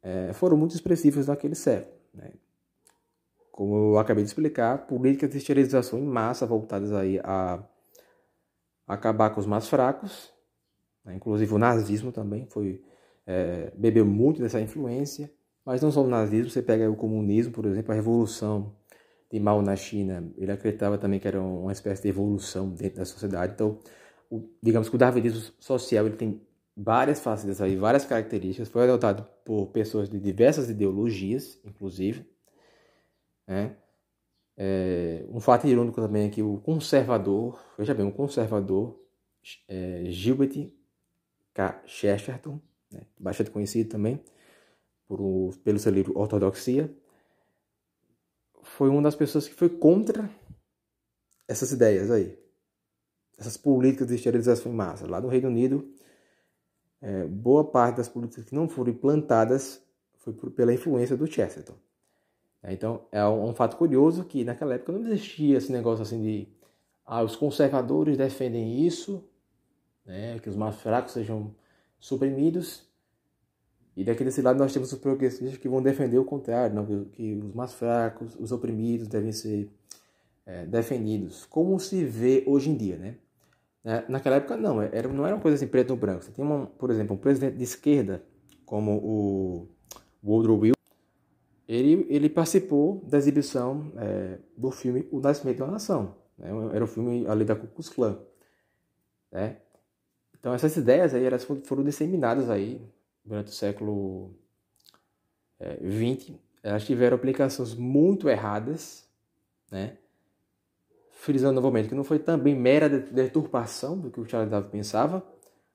é, 0.02 0.34
foram 0.34 0.58
muito 0.58 0.76
expressivas 0.76 1.28
naquele 1.28 1.56
século. 1.56 1.96
Né? 2.13 2.32
Como 3.52 3.93
eu 3.93 4.00
acabei 4.00 4.24
de 4.24 4.30
explicar, 4.30 4.88
políticas 4.88 5.30
de 5.30 5.38
esterilização 5.38 6.00
em 6.00 6.06
massa 6.06 6.46
voltadas 6.46 6.91
aí 6.91 7.19
a 7.24 7.63
acabar 8.88 9.30
com 9.30 9.39
os 9.39 9.46
mais 9.46 9.67
fracos, 9.67 10.32
né? 11.04 11.15
inclusive 11.15 11.54
o 11.54 11.58
nazismo 11.58 12.12
também 12.12 12.46
foi 12.46 12.82
é, 13.26 13.72
bebeu 13.76 14.06
muito 14.06 14.41
dessa 14.41 14.60
influência, 14.60 15.32
mas 15.65 15.82
não 15.82 15.91
só 15.91 16.04
o 16.04 16.08
nazismo, 16.08 16.50
você 16.50 16.62
pega 16.62 16.89
o 16.89 16.96
comunismo, 16.96 17.54
por 17.54 17.65
exemplo, 17.65 17.91
a 17.91 17.96
revolução 17.96 18.76
de 19.32 19.39
Mao 19.39 19.62
na 19.62 19.76
China, 19.76 20.32
ele 20.38 20.52
acreditava 20.52 20.98
também 20.98 21.19
que 21.19 21.28
era 21.28 21.41
uma 21.41 21.72
espécie 21.72 22.04
de 22.04 22.10
evolução 22.10 22.69
dentro 22.69 22.98
da 22.98 23.06
sociedade, 23.06 23.54
então 23.54 23.80
o, 24.30 24.50
digamos 24.62 24.89
que 24.89 24.96
o 24.96 25.00
darwinismo 25.00 25.54
social 25.60 26.06
ele 26.06 26.15
tem 26.15 26.41
várias 26.76 27.19
facetas 27.19 27.62
aí, 27.62 27.76
várias 27.76 28.06
características, 28.06 28.69
foi 28.69 28.84
adotado 28.84 29.26
por 29.46 29.67
pessoas 29.67 30.10
de 30.10 30.19
diversas 30.19 30.69
ideologias, 30.69 31.60
inclusive, 31.63 32.26
né? 33.48 33.76
É, 34.56 35.26
um 35.30 35.39
fato 35.39 35.68
irônico 35.68 36.00
também 36.00 36.28
é 36.28 36.30
que 36.30 36.44
o 36.44 36.60
conservador, 36.60 37.60
veja 37.78 37.94
bem, 37.94 38.06
um 38.06 38.12
conservador, 38.12 39.00
é, 39.68 40.06
Gilbert 40.10 40.72
K. 41.54 41.84
Chesterton, 41.86 42.60
né, 42.92 43.02
bastante 43.20 43.52
conhecido 43.52 43.89
também 43.89 44.24
por 45.08 45.20
o, 45.20 45.52
pelo 45.63 45.80
seu 45.80 45.92
livro 45.92 46.18
Ortodoxia, 46.18 46.94
foi 48.62 48.89
uma 48.89 49.02
das 49.02 49.16
pessoas 49.16 49.48
que 49.48 49.54
foi 49.54 49.70
contra 49.70 50.30
essas 51.48 51.72
ideias 51.72 52.10
aí, 52.10 52.39
essas 53.38 53.58
políticas 53.58 54.08
de 54.08 54.16
esterilização 54.16 54.72
em 54.72 54.76
massa. 54.76 55.08
Lá 55.08 55.20
no 55.20 55.28
Reino 55.28 55.50
Unido, 55.50 55.94
é, 57.02 57.26
boa 57.26 57.70
parte 57.70 57.98
das 57.98 58.08
políticas 58.08 58.46
que 58.46 58.56
não 58.56 58.70
foram 58.70 58.92
implantadas 58.92 59.84
foi 60.20 60.34
por, 60.34 60.52
pela 60.52 60.74
influência 60.74 61.18
do 61.18 61.28
Chesterton. 61.28 61.76
Né? 62.63 62.73
Então, 62.73 63.02
é 63.12 63.23
um 63.28 63.54
fato 63.54 63.78
curioso 63.78 64.23
que 64.23 64.43
naquela 64.43 64.76
época 64.76 64.93
não 64.93 65.02
existia 65.02 65.58
esse 65.58 65.71
negócio 65.71 66.02
assim 66.02 66.21
de 66.21 66.47
ah, 67.06 67.21
os 67.21 67.36
conservadores 67.36 68.17
defendem 68.17 68.88
isso, 68.88 69.23
né, 70.06 70.39
que 70.39 70.49
os 70.49 70.56
mais 70.56 70.76
fracos 70.78 71.12
sejam 71.13 71.54
suprimidos, 71.99 72.88
e 73.95 74.04
daquele 74.04 74.30
lado 74.41 74.58
nós 74.58 74.73
temos 74.73 74.91
os 74.91 74.99
progressistas 74.99 75.58
que 75.58 75.69
vão 75.69 75.82
defender 75.82 76.17
o 76.17 76.26
contrário, 76.26 76.76
não, 76.76 77.06
que, 77.06 77.34
os 77.36 77.54
mais 77.54 77.73
fracos, 77.73 78.36
os 78.39 78.52
oprimidos 78.52 79.08
devem 79.08 79.32
ser 79.32 79.69
é, 80.45 80.65
defendidos, 80.65 81.45
como 81.45 81.80
se 81.80 82.04
vê 82.04 82.43
hoje 82.47 82.69
em 82.69 82.76
dia, 82.76 82.97
né? 82.97 83.15
Naquela 84.08 84.38
época 84.38 84.56
não, 84.56 84.82
era, 84.82 85.10
não 85.10 85.26
era 85.26 85.36
uma 85.36 85.41
coisa 85.41 85.56
assim 85.56 85.67
preto 85.67 85.89
no 85.89 85.97
branco. 85.97 86.23
Você 86.23 86.32
tem, 86.32 86.43
uma, 86.43 86.67
por 86.67 86.89
exemplo, 86.89 87.17
um 87.17 87.19
presidente 87.19 87.58
de 87.58 87.63
esquerda, 87.65 88.23
como 88.65 88.93
o 88.93 89.67
Woodrow 90.23 90.58
Wilson, 90.58 90.73
ele, 91.67 92.06
ele 92.10 92.30
participou 92.30 93.04
da 93.06 93.17
exibição 93.17 93.91
é, 93.97 94.38
do 94.56 94.71
filme 94.71 95.08
O 95.12 95.19
Nascimento 95.19 95.63
uma 95.63 95.71
Nação. 95.71 96.15
Né? 96.38 96.49
Era 96.73 96.84
um 96.84 96.88
filme 96.88 97.26
ali 97.28 97.45
da 97.45 97.56
Ku 97.56 97.67
Klux 97.67 97.89
Klan. 97.89 98.19
Né? 99.32 99.58
Então 100.38 100.54
essas 100.54 100.76
ideias 100.76 101.13
aí 101.13 101.23
elas 101.23 101.43
foram 101.43 101.84
disseminadas 101.84 102.49
aí 102.49 102.82
durante 103.23 103.47
o 103.47 103.54
século 103.54 104.36
XX. 105.62 106.36
É, 106.62 106.69
elas 106.69 106.86
tiveram 106.86 107.15
aplicações 107.15 107.73
muito 107.73 108.30
erradas, 108.30 109.08
né? 109.71 109.97
Frisando 111.12 111.54
novamente 111.54 111.88
que 111.88 111.95
não 111.95 112.04
foi 112.04 112.19
também 112.19 112.54
mera 112.54 112.89
deturpação 112.89 113.97
do 113.97 114.12
que 114.12 114.19
o 114.19 114.26
Charles 114.28 114.49
Darwin 114.49 114.69
pensava, 114.69 115.26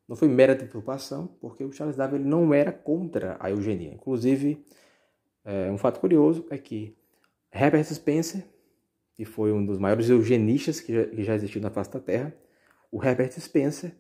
não 0.07 0.16
foi 0.16 0.29
mera 0.29 0.55
deturpação, 0.55 1.27
porque 1.40 1.64
o 1.64 1.72
Charles 1.72 1.96
Darwin 1.96 2.18
não 2.18 2.53
era 2.53 2.72
contra 2.72 3.37
a 3.40 3.51
eugenia. 3.51 3.92
Inclusive, 3.94 4.62
é, 5.49 5.71
um 5.71 5.79
fato 5.79 5.99
curioso 5.99 6.45
é 6.51 6.59
que 6.59 6.95
Herbert 7.51 7.85
Spencer, 7.87 8.45
que 9.15 9.25
foi 9.25 9.51
um 9.51 9.65
dos 9.65 9.79
maiores 9.79 10.11
eugenistas 10.11 10.79
que 10.79 10.93
já, 10.93 11.05
que 11.07 11.25
já 11.25 11.35
existiu 11.35 11.63
na 11.63 11.71
face 11.71 11.91
da 11.91 11.99
Terra, 11.99 12.37
o 12.93 13.03
Herbert 13.03 13.33
Spencer, 13.33 13.97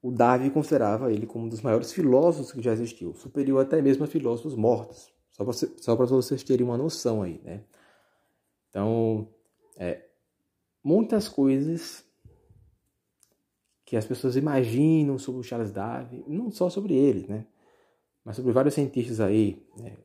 o 0.00 0.12
Darwin 0.12 0.50
considerava 0.50 1.12
ele 1.12 1.26
como 1.26 1.46
um 1.46 1.48
dos 1.48 1.60
maiores 1.60 1.92
filósofos 1.92 2.52
que 2.52 2.62
já 2.62 2.72
existiu, 2.72 3.14
superior 3.14 3.62
até 3.62 3.82
mesmo 3.82 4.04
a 4.04 4.06
filósofos 4.06 4.54
mortos, 4.54 5.12
só 5.32 5.44
para 5.44 6.06
só 6.06 6.06
vocês 6.06 6.44
terem 6.44 6.64
uma 6.64 6.78
noção 6.78 7.20
aí, 7.20 7.40
né? 7.42 7.64
Então, 8.68 9.28
é, 9.76 10.06
muitas 10.84 11.28
coisas 11.28 12.04
que 13.84 13.96
as 13.96 14.06
pessoas 14.06 14.36
imaginam 14.36 15.18
sobre 15.18 15.40
o 15.40 15.44
Charles 15.44 15.72
Darwin, 15.72 16.22
não 16.28 16.48
só 16.52 16.70
sobre 16.70 16.94
ele, 16.94 17.26
né? 17.26 17.44
Mas 18.24 18.36
sobre 18.36 18.52
vários 18.52 18.74
cientistas 18.74 19.18
aí, 19.18 19.66
né? 19.76 19.96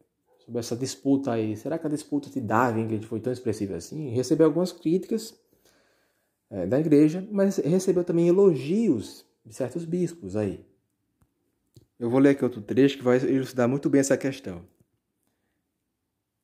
Sobre 0.49 0.59
essa 0.59 0.75
disputa 0.75 1.31
aí. 1.31 1.55
Será 1.55 1.77
que 1.77 1.85
a 1.85 1.89
disputa 1.89 2.29
de 2.29 2.41
Darwin 2.41 2.99
foi 3.03 3.19
tão 3.19 3.31
expressiva 3.31 3.75
assim? 3.75 4.09
Recebeu 4.09 4.47
algumas 4.47 4.71
críticas 4.71 5.39
é, 6.49 6.65
da 6.65 6.79
igreja, 6.79 7.25
mas 7.31 7.57
recebeu 7.57 8.03
também 8.03 8.27
elogios 8.27 9.23
de 9.45 9.53
certos 9.53 9.85
bispos 9.85 10.35
aí. 10.35 10.65
Eu 11.99 12.09
vou 12.09 12.19
ler 12.19 12.31
aqui 12.31 12.43
outro 12.43 12.61
trecho 12.61 12.97
que 12.97 13.03
vai 13.03 13.17
elucidar 13.17 13.69
muito 13.69 13.89
bem 13.89 14.01
essa 14.01 14.17
questão. 14.17 14.65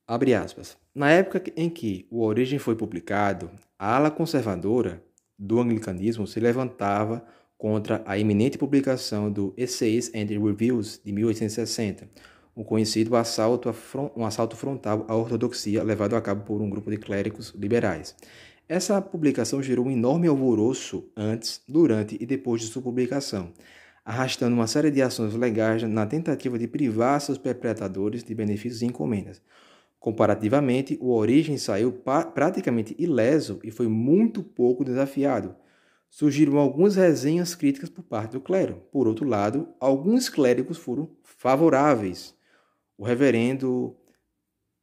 Abre 0.08 0.36
aspas. 0.36 0.78
Na 0.94 1.10
época 1.10 1.42
em 1.56 1.68
que 1.68 2.06
o 2.12 2.24
Origem 2.24 2.60
foi 2.60 2.76
publicado, 2.76 3.50
a 3.80 3.96
ala 3.96 4.12
conservadora 4.12 5.04
do 5.38 5.60
anglicanismo 5.60 6.28
se 6.28 6.40
levantava 6.40 7.26
contra 7.58 8.04
a 8.06 8.18
iminente 8.18 8.58
publicação 8.58 9.32
do 9.32 9.52
Essays 9.58 10.12
and 10.14 10.28
Reviews 10.28 11.02
de 11.04 11.12
1860, 11.12 12.08
um 12.56 12.64
conhecido 12.64 13.16
assalto, 13.16 13.74
um 14.16 14.26
assalto 14.26 14.56
frontal 14.56 15.06
à 15.10 15.16
ortodoxia 15.16 15.84
levado 15.84 16.16
a 16.16 16.22
cabo 16.22 16.44
por 16.44 16.62
um 16.62 16.70
grupo 16.70 16.90
de 16.90 16.98
clérigos 16.98 17.54
liberais. 17.56 18.16
Essa 18.68 19.00
publicação 19.02 19.62
gerou 19.62 19.86
um 19.86 19.92
enorme 19.92 20.28
alvoroço 20.28 21.12
antes, 21.16 21.62
durante 21.68 22.18
e 22.20 22.26
depois 22.26 22.62
de 22.62 22.68
sua 22.68 22.82
publicação, 22.82 23.52
arrastando 24.04 24.56
uma 24.56 24.68
série 24.68 24.90
de 24.90 25.02
ações 25.02 25.36
legais 25.36 25.84
na 25.84 26.06
tentativa 26.06 26.58
de 26.58 26.68
privar 26.68 27.20
seus 27.20 27.38
perpetradores 27.38 28.24
de 28.24 28.34
benefícios 28.34 28.82
e 28.82 28.86
encomendas. 28.86 29.42
Comparativamente, 30.00 30.98
o 31.02 31.12
Origem 31.12 31.58
saiu 31.58 31.92
praticamente 32.34 32.96
ileso 32.98 33.60
e 33.64 33.72
foi 33.72 33.88
muito 33.88 34.44
pouco 34.44 34.84
desafiado. 34.84 35.56
Surgiram 36.10 36.58
algumas 36.58 36.96
resenhas 36.96 37.56
críticas 37.56 37.90
por 37.90 38.04
parte 38.04 38.34
do 38.34 38.40
clero. 38.40 38.82
Por 38.92 39.08
outro 39.08 39.28
lado, 39.28 39.68
alguns 39.80 40.30
clérigos 40.30 40.78
foram 40.78 41.10
favoráveis 41.24 42.35
o 42.98 43.04
reverendo 43.04 43.96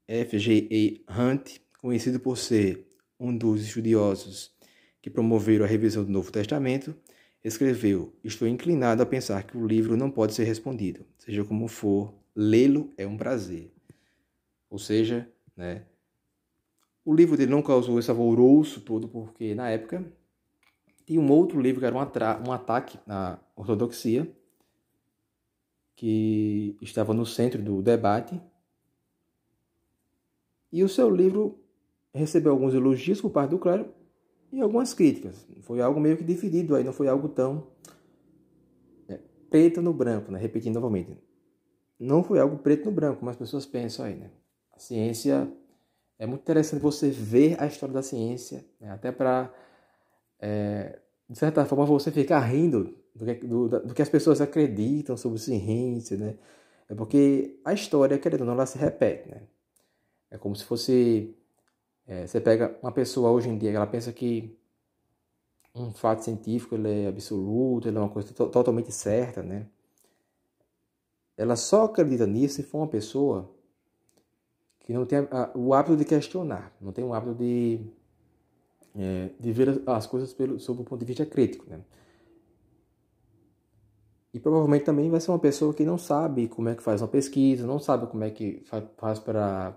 F.G.A. 0.07 1.13
Hunt, 1.21 1.59
conhecido 1.79 2.21
por 2.21 2.37
ser 2.37 2.87
um 3.19 3.37
dos 3.37 3.63
estudiosos 3.63 4.53
que 5.01 5.11
promoveram 5.11 5.65
a 5.65 5.69
revisão 5.69 6.05
do 6.05 6.11
Novo 6.11 6.31
Testamento, 6.31 6.95
escreveu: 7.43 8.13
Estou 8.23 8.47
inclinado 8.47 9.03
a 9.03 9.07
pensar 9.07 9.45
que 9.45 9.57
o 9.57 9.67
livro 9.67 9.97
não 9.97 10.11
pode 10.11 10.35
ser 10.35 10.45
respondido. 10.45 11.05
Seja 11.19 11.45
como 11.45 11.69
for, 11.69 12.15
lê-lo 12.35 12.93
é 12.97 13.07
um 13.07 13.17
prazer. 13.17 13.73
Ou 14.69 14.79
seja, 14.79 15.29
né, 15.57 15.83
o 17.05 17.15
livro 17.15 17.37
dele 17.37 17.51
não 17.51 17.63
causou 17.63 17.99
esse 17.99 18.11
alvoroço 18.11 18.81
todo, 18.81 19.09
porque 19.09 19.55
na 19.55 19.69
época 19.69 20.05
tinha 21.05 21.21
um 21.21 21.31
outro 21.31 21.61
livro 21.61 21.81
que 21.81 21.87
era 21.87 21.97
um, 21.97 22.49
um 22.49 22.53
ataque 22.53 22.99
à 23.09 23.39
ortodoxia, 23.57 24.31
que 26.03 26.77
estava 26.83 27.15
no 27.15 27.25
centro 27.25 27.63
do 27.63 27.81
debate. 27.81 28.43
E 30.73 30.83
o 30.83 30.89
seu 30.89 31.09
livro 31.09 31.61
recebeu 32.13 32.51
alguns 32.51 32.75
elogios 32.75 33.21
por 33.21 33.31
parte 33.31 33.51
do 33.51 33.59
clero 33.61 33.87
e 34.51 34.61
algumas 34.61 34.93
críticas. 34.93 35.47
Foi 35.61 35.81
algo 35.81 36.01
meio 36.01 36.17
que 36.17 36.25
dividido 36.25 36.75
aí, 36.75 36.83
não 36.83 36.93
foi 36.93 37.07
algo 37.07 37.29
tão 37.29 37.69
é, 39.09 39.21
preto 39.49 39.81
no 39.81 39.93
branco, 39.93 40.33
né? 40.33 40.41
Repetindo 40.41 40.75
novamente. 40.75 41.17
Não 42.01 42.25
foi 42.25 42.41
algo 42.41 42.59
preto 42.59 42.87
no 42.87 42.91
branco, 42.91 43.21
como 43.21 43.31
as 43.31 43.37
pessoas 43.37 43.65
pensam 43.65 44.05
aí, 44.05 44.17
né? 44.17 44.29
A 44.73 44.81
ciência 44.81 45.49
é 46.19 46.27
muito 46.27 46.41
interessante 46.41 46.83
você 46.83 47.11
ver 47.11 47.63
a 47.63 47.67
história 47.67 47.95
da 47.95 48.03
ciência, 48.03 48.67
né? 48.81 48.91
até 48.91 49.13
para, 49.13 49.55
é, 50.41 50.99
de 51.31 51.39
certa 51.39 51.65
forma, 51.65 51.87
você 51.87 52.11
ficar 52.11 52.41
rindo 52.41 52.93
do 53.15 53.25
que, 53.25 53.35
do, 53.47 53.69
do 53.69 53.95
que 53.95 54.03
as 54.03 54.09
pessoas 54.09 54.41
acreditam 54.41 55.17
sobre 55.17 55.39
ciência, 55.39 56.17
né? 56.17 56.37
É 56.89 56.95
porque 56.95 57.59
a 57.65 57.73
história, 57.73 58.19
querendo 58.19 58.41
ou 58.41 58.47
não, 58.47 58.55
ela 58.55 58.67
se 58.67 58.79
repete, 58.79 59.29
né? 59.29 59.43
É 60.31 60.39
como 60.39 60.57
se 60.57 60.65
fosse 60.65 61.35
é, 62.07 62.27
você 62.27 62.41
pega 62.41 62.77
uma 62.83 62.93
pessoa 62.93 63.31
hoje 63.31 63.49
em 63.49 63.57
dia, 63.57 63.71
ela 63.71 63.87
pensa 63.87 64.13
que 64.13 64.57
um 65.75 65.93
fato 65.93 66.23
científico 66.23 66.75
ele 66.75 67.05
é 67.05 67.09
absoluto, 67.09 67.89
ele 67.89 67.97
é 67.97 68.01
uma 68.01 68.09
coisa 68.09 68.33
to 68.35 68.49
totalmente 68.49 68.93
certa, 68.93 69.43
né? 69.43 69.67
Ela 71.37 71.57
só 71.57 71.85
acredita 71.85 72.27
nisso 72.27 72.57
se 72.57 72.63
for 72.63 72.79
uma 72.79 72.89
pessoa 72.89 73.51
que 74.81 74.93
não 74.93 75.07
tem 75.07 75.21
a, 75.31 75.51
o 75.55 75.73
hábito 75.73 75.97
de 75.97 76.05
questionar, 76.05 76.75
não 76.81 76.93
tem 76.93 77.05
o 77.05 77.15
hábito 77.15 77.35
de, 77.37 77.81
é, 78.95 79.31
de 79.39 79.53
ver 79.53 79.83
as 79.87 80.07
coisas 80.07 80.33
pelo, 80.35 80.61
sob 80.61 80.83
o 80.83 80.85
ponto 80.85 81.01
de 81.01 81.07
vista 81.07 81.25
crítico, 81.25 81.65
né? 81.71 81.81
E 84.35 84.41
provavelmente 84.41 84.85
também 84.85 85.11
vai 85.11 85.21
ser 85.21 85.31
uma 85.31 85.39
pessoa 85.39 85.75
que 85.75 85.85
não 85.85 85.99
sabe 85.99 86.49
como 86.49 86.69
é 86.69 86.75
que 86.75 86.83
faz 86.83 87.03
uma 87.03 87.09
pesquisa, 87.09 87.67
não 87.67 87.79
sabe 87.79 88.07
como 88.07 88.25
é 88.25 88.31
que 88.31 88.65
faz 88.97 89.19
para 89.19 89.77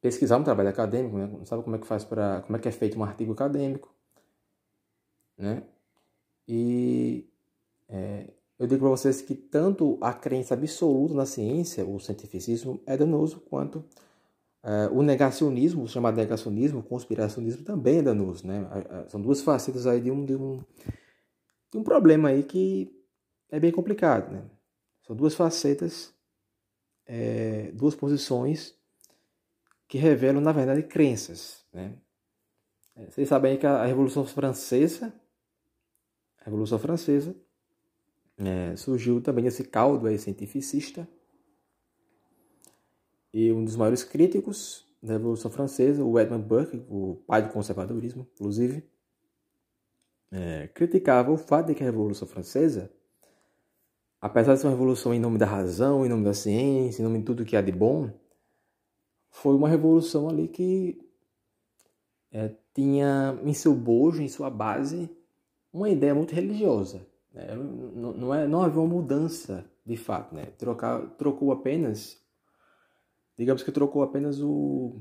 pesquisar 0.00 0.36
um 0.36 0.44
trabalho 0.44 0.68
acadêmico, 0.68 1.16
né? 1.16 1.26
não 1.26 1.46
sabe 1.46 1.62
como 1.62 1.76
é 1.76 1.78
que 1.78 1.86
faz 1.86 2.04
para 2.04 2.42
como 2.42 2.56
é 2.56 2.60
que 2.60 2.68
é 2.68 2.72
feito 2.72 2.98
um 2.98 3.04
artigo 3.04 3.32
acadêmico, 3.32 3.88
né? 5.38 5.62
E 6.46 7.26
é, 7.88 8.28
eu 8.58 8.66
digo 8.66 8.80
para 8.80 8.90
vocês 8.90 9.22
que 9.22 9.34
tanto 9.34 9.96
a 10.00 10.12
crença 10.12 10.54
absoluta 10.54 11.14
na 11.14 11.24
ciência, 11.24 11.84
o 11.86 11.98
cientificismo, 11.98 12.82
é 12.84 12.96
danoso, 12.96 13.40
quanto 13.48 13.84
é, 14.62 14.88
o 14.92 15.02
negacionismo, 15.02 15.88
chamado 15.88 16.16
negacionismo, 16.16 16.80
o 16.80 16.82
conspiracionismo 16.82 17.64
também 17.64 17.98
é 17.98 18.02
danoso, 18.02 18.46
né? 18.46 18.68
São 19.08 19.20
duas 19.20 19.40
facetas 19.40 19.86
aí 19.86 20.00
de 20.00 20.10
um, 20.10 20.24
de 20.24 20.34
um, 20.36 20.60
de 21.70 21.78
um 21.78 21.82
problema 21.82 22.28
aí 22.28 22.42
que 22.42 23.01
é 23.52 23.60
bem 23.60 23.70
complicado, 23.70 24.32
né? 24.32 24.42
São 25.06 25.14
duas 25.14 25.34
facetas, 25.34 26.12
é, 27.06 27.70
duas 27.72 27.94
posições 27.94 28.74
que 29.86 29.98
revelam, 29.98 30.40
na 30.40 30.52
verdade, 30.52 30.82
crenças. 30.82 31.66
Né? 31.70 31.94
É, 32.96 33.10
vocês 33.10 33.28
sabem 33.28 33.58
que 33.58 33.66
a 33.66 33.84
Revolução 33.84 34.24
Francesa, 34.24 35.12
a 36.40 36.44
Revolução 36.46 36.78
Francesa, 36.78 37.36
é, 38.38 38.74
surgiu 38.74 39.20
também 39.20 39.46
esse 39.46 39.64
caldo 39.64 40.06
aí 40.06 40.18
cientificista. 40.18 41.06
E 43.34 43.52
um 43.52 43.64
dos 43.64 43.76
maiores 43.76 44.02
críticos 44.02 44.86
da 45.02 45.12
Revolução 45.14 45.50
Francesa, 45.50 46.02
o 46.02 46.18
Edmund 46.18 46.46
Burke, 46.46 46.82
o 46.88 47.22
pai 47.26 47.42
do 47.42 47.52
conservadorismo, 47.52 48.26
inclusive, 48.34 48.88
é, 50.30 50.68
criticava 50.68 51.30
o 51.30 51.36
fato 51.36 51.66
de 51.66 51.74
que 51.74 51.82
a 51.82 51.86
Revolução 51.86 52.26
Francesa, 52.26 52.90
apesar 54.22 54.54
de 54.54 54.60
ser 54.60 54.68
uma 54.68 54.72
revolução 54.72 55.12
em 55.12 55.18
nome 55.18 55.36
da 55.36 55.46
razão, 55.46 56.06
em 56.06 56.08
nome 56.08 56.22
da 56.22 56.32
ciência, 56.32 57.02
em 57.02 57.04
nome 57.04 57.18
de 57.18 57.24
tudo 57.24 57.44
que 57.44 57.56
há 57.56 57.60
de 57.60 57.72
bom, 57.72 58.08
foi 59.28 59.52
uma 59.56 59.68
revolução 59.68 60.28
ali 60.28 60.46
que 60.46 60.96
é, 62.30 62.54
tinha 62.72 63.36
em 63.42 63.52
seu 63.52 63.74
bojo, 63.74 64.22
em 64.22 64.28
sua 64.28 64.48
base, 64.48 65.10
uma 65.72 65.90
ideia 65.90 66.14
muito 66.14 66.32
religiosa. 66.32 67.04
Né? 67.32 67.52
Não, 67.56 68.12
não, 68.12 68.34
é, 68.34 68.46
não 68.46 68.62
havia 68.62 68.80
uma 68.80 68.94
mudança 68.94 69.68
de 69.84 69.96
fato. 69.96 70.32
Né? 70.34 70.46
Trocar, 70.56 71.00
trocou 71.16 71.50
apenas, 71.50 72.22
digamos 73.36 73.64
que 73.64 73.72
trocou 73.72 74.04
apenas 74.04 74.40
o, 74.40 75.00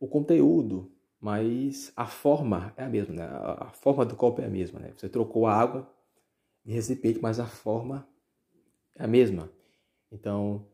o 0.00 0.08
conteúdo, 0.08 0.90
mas 1.20 1.92
a 1.94 2.06
forma 2.06 2.74
é 2.76 2.82
a 2.82 2.88
mesma. 2.88 3.14
Né? 3.14 3.24
A, 3.24 3.70
forma 3.74 4.04
do 4.04 4.16
copo 4.16 4.40
é 4.40 4.46
a 4.46 4.50
mesma. 4.50 4.80
Né? 4.80 4.92
Você 4.96 5.08
trocou 5.08 5.46
a 5.46 5.54
água 5.54 5.88
de 6.64 6.72
recipiente, 6.72 7.20
mas 7.22 7.38
a 7.38 7.46
forma 7.46 8.09
a 8.98 9.06
mesma. 9.06 9.50
Então, 10.12 10.66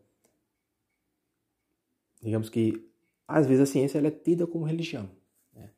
digamos 2.22 2.48
que 2.48 2.86
às 3.28 3.46
vezes 3.46 3.62
a 3.62 3.66
ciência 3.66 3.98
ela 3.98 4.08
é 4.08 4.10
tida 4.10 4.46
como 4.46 4.64
religião. 4.64 5.08
Né? 5.54 5.70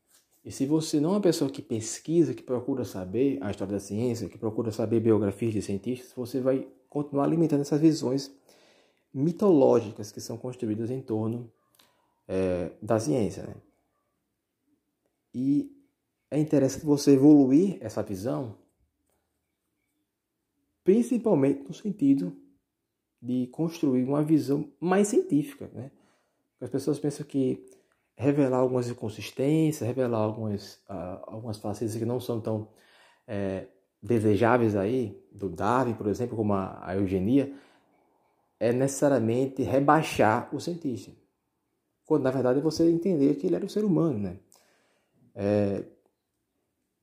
E 0.45 0.53
se 0.53 0.67
você 0.67 1.01
não 1.01 1.11
é 1.11 1.13
uma 1.15 1.21
pessoa 1.21 1.51
que 1.51 1.63
pesquisa, 1.63 2.35
que 2.35 2.43
procura 2.43 2.85
saber 2.85 3.39
a 3.41 3.51
história 3.51 3.73
da 3.73 3.81
ciência, 3.81 4.29
que 4.29 4.39
procura 4.39 4.71
saber 4.71 5.01
biografias 5.01 5.53
de 5.53 5.63
cientistas, 5.63 6.13
você 6.15 6.41
vai 6.41 6.69
continuar 6.89 7.25
alimentando 7.25 7.63
essas 7.63 7.81
visões 7.81 8.31
mitológicas 9.13 10.13
que 10.13 10.21
são 10.21 10.37
construídas 10.37 10.91
em 10.91 11.01
torno 11.01 11.51
é, 12.27 12.71
da 12.83 13.01
ciência. 13.01 13.45
Né? 13.45 13.55
E 15.35 15.73
é 16.31 16.39
interessante 16.39 16.85
você 16.85 17.13
evoluir 17.13 17.79
essa 17.81 18.03
visão, 18.03 18.57
principalmente 20.89 21.69
no 21.69 21.75
sentido 21.75 22.35
de 23.21 23.47
construir 23.49 24.05
uma 24.05 24.25
visão 24.25 24.73
mais 24.81 25.09
científica, 25.09 25.71
né? 25.75 25.91
As 26.59 26.71
pessoas 26.71 26.99
pensam 26.99 27.27
que 27.27 27.63
revelar 28.17 28.57
algumas 28.57 28.89
inconsistências, 28.89 29.87
revelar 29.87 30.21
algumas, 30.21 30.77
uh, 30.89 31.21
algumas 31.25 31.59
facetas 31.59 31.95
que 31.95 32.07
não 32.07 32.19
são 32.19 32.41
tão 32.41 32.71
é, 33.27 33.67
desejáveis 34.03 34.75
aí, 34.75 35.23
do 35.31 35.51
Darwin, 35.51 35.93
por 35.93 36.07
exemplo, 36.07 36.35
como 36.35 36.55
a, 36.55 36.81
a 36.83 36.97
eugenia, 36.97 37.55
é 38.59 38.73
necessariamente 38.73 39.63
rebaixar 39.63 40.49
o 40.55 40.59
cientista. 40.59 41.13
Quando 42.07 42.23
na 42.23 42.31
verdade 42.31 42.61
é 42.61 42.63
você 42.63 42.91
entender 42.91 43.35
que 43.35 43.47
ele 43.47 43.57
era 43.57 43.65
um 43.67 43.69
ser 43.69 43.85
humano, 43.85 44.21
né? 44.21 44.39
É, 45.35 45.85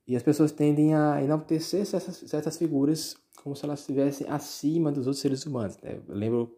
e 0.08 0.16
as 0.16 0.24
pessoas 0.24 0.52
tendem 0.52 0.96
a 0.96 1.22
enaltecer 1.22 1.86
certas, 1.86 2.16
certas 2.28 2.58
figuras 2.58 3.24
como 3.36 3.56
se 3.56 3.66
elas 3.66 3.80
estivessem 3.82 4.28
acima 4.30 4.92
dos 4.92 5.08
outros 5.08 5.22
seres 5.22 5.46
humanos. 5.46 5.78
Né? 5.82 6.00
Eu 6.08 6.16
lembro 6.16 6.56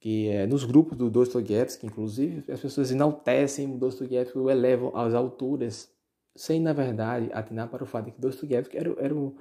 que 0.00 0.28
é, 0.28 0.46
nos 0.46 0.64
grupos 0.64 0.96
do 0.96 1.10
Dostoiévski, 1.10 1.86
inclusive, 1.86 2.50
as 2.50 2.60
pessoas 2.60 2.90
enaltecem 2.90 3.72
o 3.72 3.78
Dostoiévski, 3.78 4.38
o 4.38 4.50
elevam 4.50 4.96
às 4.96 5.14
alturas, 5.14 5.92
sem, 6.34 6.60
na 6.60 6.72
verdade, 6.72 7.30
atinar 7.32 7.68
para 7.68 7.84
o 7.84 7.86
fato 7.86 8.06
de 8.06 8.12
que 8.12 8.20
Dostoiévski 8.20 8.78
era, 8.78 8.94
era, 8.98 9.14
um, 9.14 9.36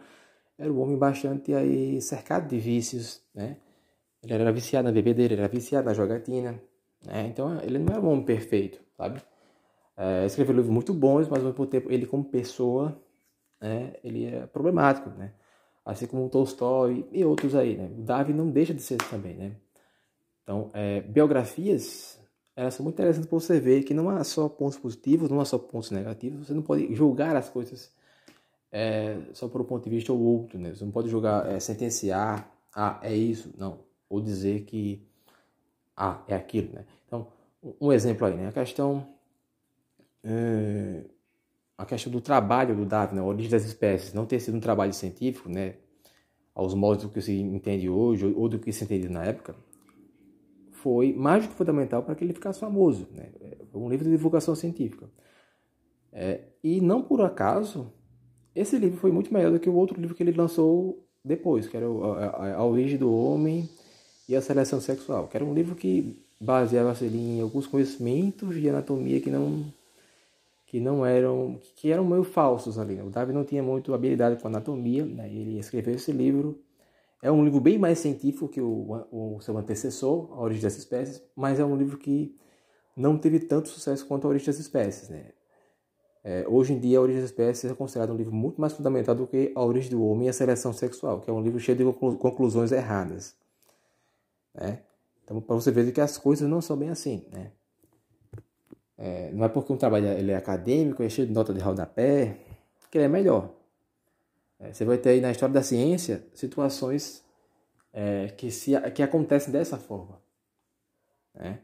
era 0.57 0.71
um 0.71 0.79
homem 0.81 0.97
bastante 0.97 1.53
aí, 1.53 2.01
cercado 2.01 2.47
de 2.47 2.59
vícios, 2.59 3.21
né? 3.33 3.57
Ele 4.21 4.33
era 4.33 4.51
viciado 4.51 4.85
na 4.85 4.91
bebedeira, 4.91 5.33
ele 5.33 5.41
era 5.41 5.49
viciado 5.49 5.85
na 5.85 5.93
jogatina, 5.93 6.61
né? 7.05 7.27
Então, 7.27 7.57
ele 7.61 7.79
não 7.79 7.93
era 7.93 8.01
um 8.01 8.09
homem 8.09 8.25
perfeito, 8.25 8.81
sabe? 8.97 9.21
É, 9.95 10.25
escreveu 10.25 10.55
livros 10.55 10.73
muito 10.73 10.93
bons, 10.93 11.29
mas 11.29 11.39
ao 11.39 11.51
mesmo 11.51 11.65
tempo, 11.65 11.91
ele 11.91 12.05
como 12.05 12.23
pessoa, 12.25 13.01
né, 13.61 13.93
ele 14.03 14.25
é 14.25 14.45
problemático, 14.47 15.09
né? 15.11 15.33
Assim 15.89 16.05
como 16.05 16.25
o 16.25 16.29
Tolstói 16.29 17.03
e 17.11 17.25
outros 17.25 17.55
aí, 17.55 17.75
né? 17.75 17.89
O 17.97 18.01
Darwin 18.03 18.33
não 18.33 18.49
deixa 18.49 18.73
de 18.73 18.81
ser 18.81 18.97
também, 18.97 19.33
né? 19.33 19.55
Então, 20.43 20.69
é, 20.73 21.01
biografias, 21.01 22.19
elas 22.55 22.75
são 22.75 22.83
muito 22.83 22.95
interessantes 22.95 23.27
para 23.27 23.39
você 23.39 23.59
ver 23.59 23.83
que 23.83 23.93
não 23.93 24.07
há 24.09 24.23
só 24.23 24.47
pontos 24.47 24.77
positivos, 24.77 25.31
não 25.31 25.39
há 25.39 25.45
só 25.45 25.57
pontos 25.57 25.89
negativos. 25.89 26.47
Você 26.47 26.53
não 26.53 26.61
pode 26.61 26.93
julgar 26.93 27.35
as 27.35 27.49
coisas 27.49 27.91
é, 28.71 29.17
só 29.33 29.47
por 29.47 29.61
um 29.61 29.63
ponto 29.63 29.83
de 29.83 29.89
vista 29.89 30.13
ou 30.13 30.19
outro, 30.19 30.59
né? 30.59 30.75
Você 30.75 30.85
não 30.85 30.91
pode 30.91 31.09
julgar, 31.09 31.51
é, 31.51 31.59
sentenciar, 31.59 32.51
ah, 32.75 32.99
é 33.01 33.15
isso, 33.15 33.51
não. 33.57 33.79
Ou 34.07 34.21
dizer 34.21 34.65
que, 34.65 35.03
ah, 35.97 36.23
é 36.27 36.35
aquilo, 36.35 36.71
né? 36.73 36.85
Então, 37.07 37.27
um 37.81 37.91
exemplo 37.91 38.27
aí, 38.27 38.35
né? 38.35 38.47
A 38.47 38.51
questão, 38.51 39.07
é, 40.23 41.03
a 41.79 41.85
questão 41.85 42.11
do 42.11 42.19
trabalho 42.19 42.75
do 42.75 42.85
Darwin, 42.85 43.15
né? 43.15 43.21
a 43.21 43.23
origem 43.23 43.49
das 43.49 43.63
espécies, 43.63 44.13
não 44.13 44.25
ter 44.25 44.41
sido 44.41 44.57
um 44.57 44.59
trabalho 44.59 44.91
científico, 44.93 45.47
né? 45.47 45.75
Aos 46.53 46.73
modos 46.73 47.05
do 47.05 47.09
que 47.09 47.21
se 47.21 47.31
entende 47.31 47.87
hoje 47.87 48.25
ou 48.35 48.49
do 48.49 48.59
que 48.59 48.73
se 48.73 48.83
entende 48.83 49.07
na 49.07 49.23
época, 49.23 49.55
foi 50.73 51.13
mais 51.13 51.43
do 51.43 51.49
que 51.49 51.55
fundamental 51.55 52.03
para 52.03 52.15
que 52.15 52.25
ele 52.25 52.33
ficasse 52.33 52.59
famoso. 52.59 53.07
Né? 53.15 53.29
É 53.39 53.57
um 53.73 53.89
livro 53.89 54.03
de 54.03 54.11
divulgação 54.11 54.55
científica. 54.55 55.09
É, 56.11 56.41
e 56.61 56.81
não 56.81 57.01
por 57.01 57.21
acaso, 57.21 57.93
esse 58.53 58.77
livro 58.77 58.97
foi 58.97 59.09
muito 59.09 59.33
melhor 59.33 59.53
do 59.53 59.59
que 59.59 59.69
o 59.69 59.75
outro 59.75 59.97
livro 60.01 60.13
que 60.13 60.21
ele 60.21 60.33
lançou 60.33 61.07
depois, 61.23 61.65
que 61.65 61.77
era 61.77 61.85
a, 61.85 62.55
a 62.55 62.65
Origem 62.65 62.97
do 62.97 63.13
Homem 63.13 63.69
e 64.27 64.35
a 64.35 64.41
Seleção 64.41 64.81
Sexual, 64.81 65.29
que 65.29 65.37
era 65.37 65.45
um 65.45 65.53
livro 65.53 65.75
que 65.75 66.21
baseava-se 66.41 67.05
em 67.05 67.39
alguns 67.39 67.67
conhecimentos 67.67 68.53
de 68.53 68.67
anatomia 68.67 69.21
que 69.21 69.29
não 69.29 69.78
que 70.69 70.79
não 70.79 71.03
eram 71.03 71.59
que 71.75 71.91
eram 71.91 72.05
meio 72.05 72.23
falsos 72.23 72.77
ali. 72.77 73.01
O 73.01 73.09
Darwin 73.09 73.33
não 73.33 73.43
tinha 73.43 73.63
muito 73.63 73.91
habilidade 73.91 74.39
com 74.39 74.47
anatomia, 74.47 75.03
né? 75.03 75.27
ele 75.27 75.57
escreveu 75.57 75.95
esse 75.95 76.11
livro 76.11 76.63
É 77.23 77.31
um 77.31 77.43
livro 77.43 77.59
bem 77.59 77.79
mais 77.79 77.97
científico 77.97 78.47
que 78.47 78.61
o, 78.61 79.03
o 79.11 79.39
seu 79.41 79.57
antecessor, 79.57 80.31
A 80.33 80.41
Origem 80.41 80.61
das 80.61 80.77
Espécies, 80.77 81.23
mas 81.35 81.59
é 81.59 81.65
um 81.65 81.75
livro 81.75 81.97
que 81.97 82.37
não 82.95 83.17
teve 83.17 83.39
tanto 83.39 83.67
sucesso 83.67 84.05
quanto 84.05 84.27
A 84.27 84.29
Origem 84.29 84.45
das 84.45 84.59
Espécies. 84.59 85.09
Né? 85.09 85.31
É, 86.23 86.45
hoje 86.47 86.73
em 86.73 86.79
dia, 86.79 86.99
A 86.99 87.01
Origem 87.01 87.21
das 87.21 87.31
Espécies 87.31 87.71
é 87.71 87.73
considerado 87.73 88.13
um 88.13 88.15
livro 88.15 88.33
muito 88.33 88.61
mais 88.61 88.73
fundamental 88.73 89.15
do 89.15 89.25
que 89.25 89.51
A 89.55 89.63
Origem 89.63 89.89
do 89.89 90.03
Homem 90.03 90.27
e 90.27 90.29
a 90.29 90.33
Seleção 90.33 90.71
Sexual, 90.71 91.19
que 91.19 91.31
é 91.31 91.33
um 91.33 91.41
livro 91.41 91.59
cheio 91.59 91.77
de 91.79 91.83
conclusões 92.19 92.71
erradas. 92.71 93.35
Né? 94.53 94.83
Então, 95.23 95.41
para 95.41 95.55
você 95.55 95.71
ver 95.71 95.91
que 95.91 95.99
as 95.99 96.17
coisas 96.17 96.47
não 96.47 96.61
são 96.61 96.77
bem 96.77 96.89
assim. 96.89 97.25
Né? 97.33 97.51
É, 99.01 99.31
não 99.31 99.45
é 99.45 99.49
porque 99.49 99.71
um 99.71 99.77
trabalho 99.77 100.07
ele 100.07 100.31
é 100.31 100.35
acadêmico, 100.35 101.01
é 101.01 101.07
cheio 101.07 101.25
de 101.25 101.33
nota 101.33 101.53
de 101.53 101.61
rodapé, 101.61 102.37
que 102.91 102.97
ele 102.97 103.05
é 103.05 103.07
melhor. 103.07 103.49
É, 104.59 104.73
você 104.73 104.83
vai 104.83 104.97
ter 104.97 105.11
aí 105.11 105.21
na 105.21 105.31
história 105.31 105.53
da 105.53 105.63
ciência 105.63 106.27
situações 106.33 107.23
é, 107.93 108.27
que, 108.27 108.51
se, 108.51 108.79
que 108.91 109.01
acontecem 109.01 109.53
dessa 109.53 109.77
forma. 109.77 110.21
Né? 111.33 111.61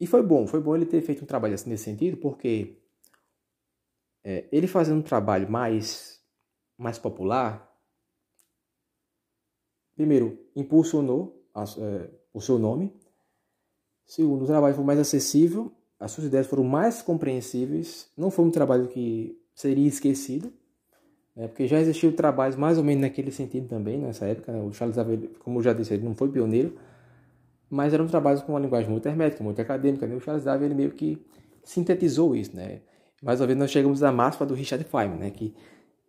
E 0.00 0.06
foi 0.06 0.22
bom, 0.22 0.46
foi 0.46 0.58
bom 0.58 0.74
ele 0.74 0.86
ter 0.86 1.02
feito 1.02 1.22
um 1.22 1.26
trabalho 1.26 1.52
assim 1.52 1.68
nesse 1.68 1.84
sentido, 1.84 2.16
porque 2.16 2.78
é, 4.24 4.48
ele 4.50 4.66
fazendo 4.66 5.00
um 5.00 5.02
trabalho 5.02 5.50
mais, 5.50 6.18
mais 6.78 6.98
popular, 6.98 7.70
primeiro, 9.94 10.42
impulsionou 10.56 11.46
a, 11.54 11.64
é, 11.64 12.10
o 12.32 12.40
seu 12.40 12.58
nome, 12.58 12.98
segundo, 14.10 14.42
o 14.42 14.46
trabalho 14.46 14.74
foi 14.74 14.84
mais 14.84 14.98
acessível, 14.98 15.70
as 15.98 16.10
suas 16.10 16.26
ideias 16.26 16.46
foram 16.46 16.64
mais 16.64 17.00
compreensíveis, 17.00 18.08
não 18.16 18.30
foi 18.30 18.44
um 18.44 18.50
trabalho 18.50 18.88
que 18.88 19.38
seria 19.54 19.86
esquecido, 19.86 20.52
né, 21.36 21.46
porque 21.46 21.68
já 21.68 21.78
existiam 21.78 22.10
trabalhos 22.10 22.56
mais 22.56 22.76
ou 22.76 22.82
menos 22.82 23.02
naquele 23.02 23.30
sentido 23.30 23.68
também, 23.68 23.98
nessa 23.98 24.26
época, 24.26 24.50
né, 24.50 24.60
o 24.60 24.72
Charles 24.72 24.96
Darwin, 24.96 25.30
como 25.38 25.60
eu 25.60 25.62
já 25.62 25.72
disse, 25.72 25.94
ele 25.94 26.04
não 26.04 26.14
foi 26.16 26.28
pioneiro, 26.28 26.74
mas 27.70 27.94
eram 27.94 28.08
trabalhos 28.08 28.42
com 28.42 28.52
uma 28.52 28.58
linguagem 28.58 28.90
muito 28.90 29.06
hermética, 29.06 29.44
muito 29.44 29.62
acadêmica. 29.62 30.04
Né? 30.04 30.16
O 30.16 30.20
Charles 30.20 30.42
Darwin 30.42 30.64
ele 30.64 30.74
meio 30.74 30.90
que 30.90 31.24
sintetizou 31.62 32.34
isso. 32.34 32.56
Né? 32.56 32.80
Mais 33.22 33.40
uma 33.40 33.46
vez, 33.46 33.56
nós 33.56 33.70
chegamos 33.70 34.02
à 34.02 34.10
máxima 34.10 34.44
do 34.44 34.54
Richard 34.54 34.84
Feynman, 34.84 35.18
né? 35.18 35.30
que 35.30 35.54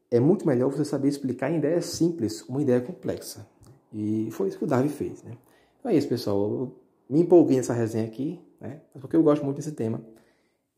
é 0.10 0.20
muito 0.20 0.46
melhor 0.48 0.72
você 0.72 0.84
saber 0.84 1.08
explicar 1.08 1.52
em 1.52 1.58
ideias 1.58 1.86
simples 1.86 2.42
uma 2.50 2.64
ideia 2.64 2.82
complexa. 2.82 3.48
E 3.94 4.28
foi 4.32 4.48
isso 4.48 4.58
que 4.58 4.64
o 4.64 4.68
Darwin 4.68 4.90
fez. 4.90 5.22
Né? 5.22 5.38
Então 5.80 5.92
é 5.92 5.96
isso, 5.96 6.08
pessoal. 6.08 6.72
Me 7.12 7.20
empolguei 7.20 7.58
nessa 7.58 7.74
resenha 7.74 8.06
aqui, 8.06 8.40
né? 8.58 8.80
porque 8.94 9.18
eu 9.18 9.22
gosto 9.22 9.44
muito 9.44 9.58
desse 9.58 9.74
tema. 9.74 10.02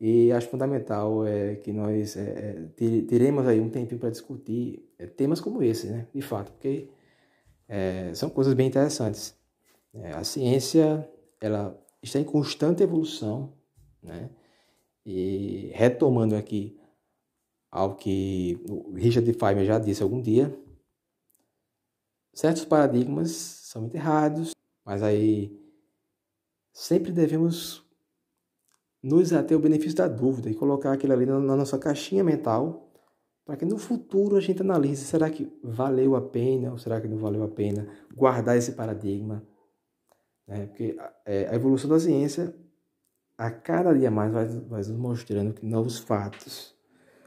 E 0.00 0.32
acho 0.32 0.48
fundamental 0.48 1.24
é, 1.24 1.54
que 1.54 1.72
nós 1.72 2.16
é, 2.16 2.66
é 2.76 3.02
teremos 3.02 3.46
aí 3.46 3.60
um 3.60 3.70
tempinho 3.70 4.00
para 4.00 4.10
discutir 4.10 4.84
é, 4.98 5.06
temas 5.06 5.40
como 5.40 5.62
esse, 5.62 5.86
né? 5.86 6.08
de 6.12 6.20
fato, 6.20 6.50
porque 6.50 6.88
é, 7.68 8.12
são 8.14 8.28
coisas 8.28 8.52
bem 8.52 8.66
interessantes. 8.66 9.32
É, 9.94 10.10
a 10.10 10.24
ciência 10.24 11.08
ela 11.40 11.80
está 12.02 12.18
em 12.18 12.24
constante 12.24 12.82
evolução, 12.82 13.52
né? 14.02 14.28
E 15.06 15.70
retomando 15.72 16.34
aqui 16.34 16.76
ao 17.70 17.94
que 17.94 18.60
o 18.68 18.92
Richard 18.94 19.32
Feynman 19.32 19.64
já 19.64 19.78
disse 19.78 20.02
algum 20.02 20.20
dia, 20.20 20.52
certos 22.32 22.64
paradigmas 22.64 23.30
são 23.30 23.82
muito 23.82 23.94
errados, 23.94 24.50
mas 24.84 25.00
aí 25.00 25.63
sempre 26.74 27.12
devemos 27.12 27.82
nos 29.00 29.32
ater 29.32 29.56
o 29.56 29.60
benefício 29.60 29.96
da 29.96 30.08
dúvida 30.08 30.50
e 30.50 30.54
colocar 30.54 30.92
aquilo 30.92 31.12
ali 31.12 31.24
na 31.24 31.38
nossa 31.38 31.78
caixinha 31.78 32.24
mental 32.24 32.90
para 33.44 33.56
que 33.56 33.64
no 33.64 33.78
futuro 33.78 34.36
a 34.36 34.40
gente 34.40 34.62
analise, 34.62 35.04
será 35.04 35.30
que 35.30 35.52
valeu 35.62 36.16
a 36.16 36.22
pena 36.22 36.72
ou 36.72 36.78
será 36.78 37.00
que 37.00 37.06
não 37.06 37.18
valeu 37.18 37.44
a 37.44 37.48
pena 37.48 37.86
guardar 38.14 38.56
esse 38.56 38.72
paradigma? 38.72 39.46
Né? 40.48 40.66
Porque 40.66 40.96
é, 41.26 41.48
a 41.48 41.54
evolução 41.54 41.88
da 41.90 42.00
ciência, 42.00 42.54
a 43.36 43.50
cada 43.50 43.92
dia 43.92 44.10
mais, 44.10 44.32
vai, 44.32 44.46
vai 44.46 44.78
nos 44.78 44.88
mostrando 44.90 45.52
que 45.52 45.66
novos 45.66 45.98
fatos 45.98 46.74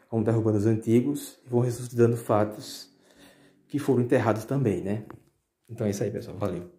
vão 0.09 0.23
derrubando 0.23 0.57
os 0.57 0.65
antigos 0.65 1.39
e 1.45 1.49
vão 1.49 1.59
ressuscitando 1.59 2.17
fatos 2.17 2.91
que 3.67 3.77
foram 3.77 4.01
enterrados 4.01 4.45
também, 4.45 4.81
né? 4.81 5.05
Então 5.69 5.85
é 5.85 5.91
isso 5.91 6.03
aí, 6.03 6.09
pessoal. 6.09 6.37
Valeu. 6.37 6.76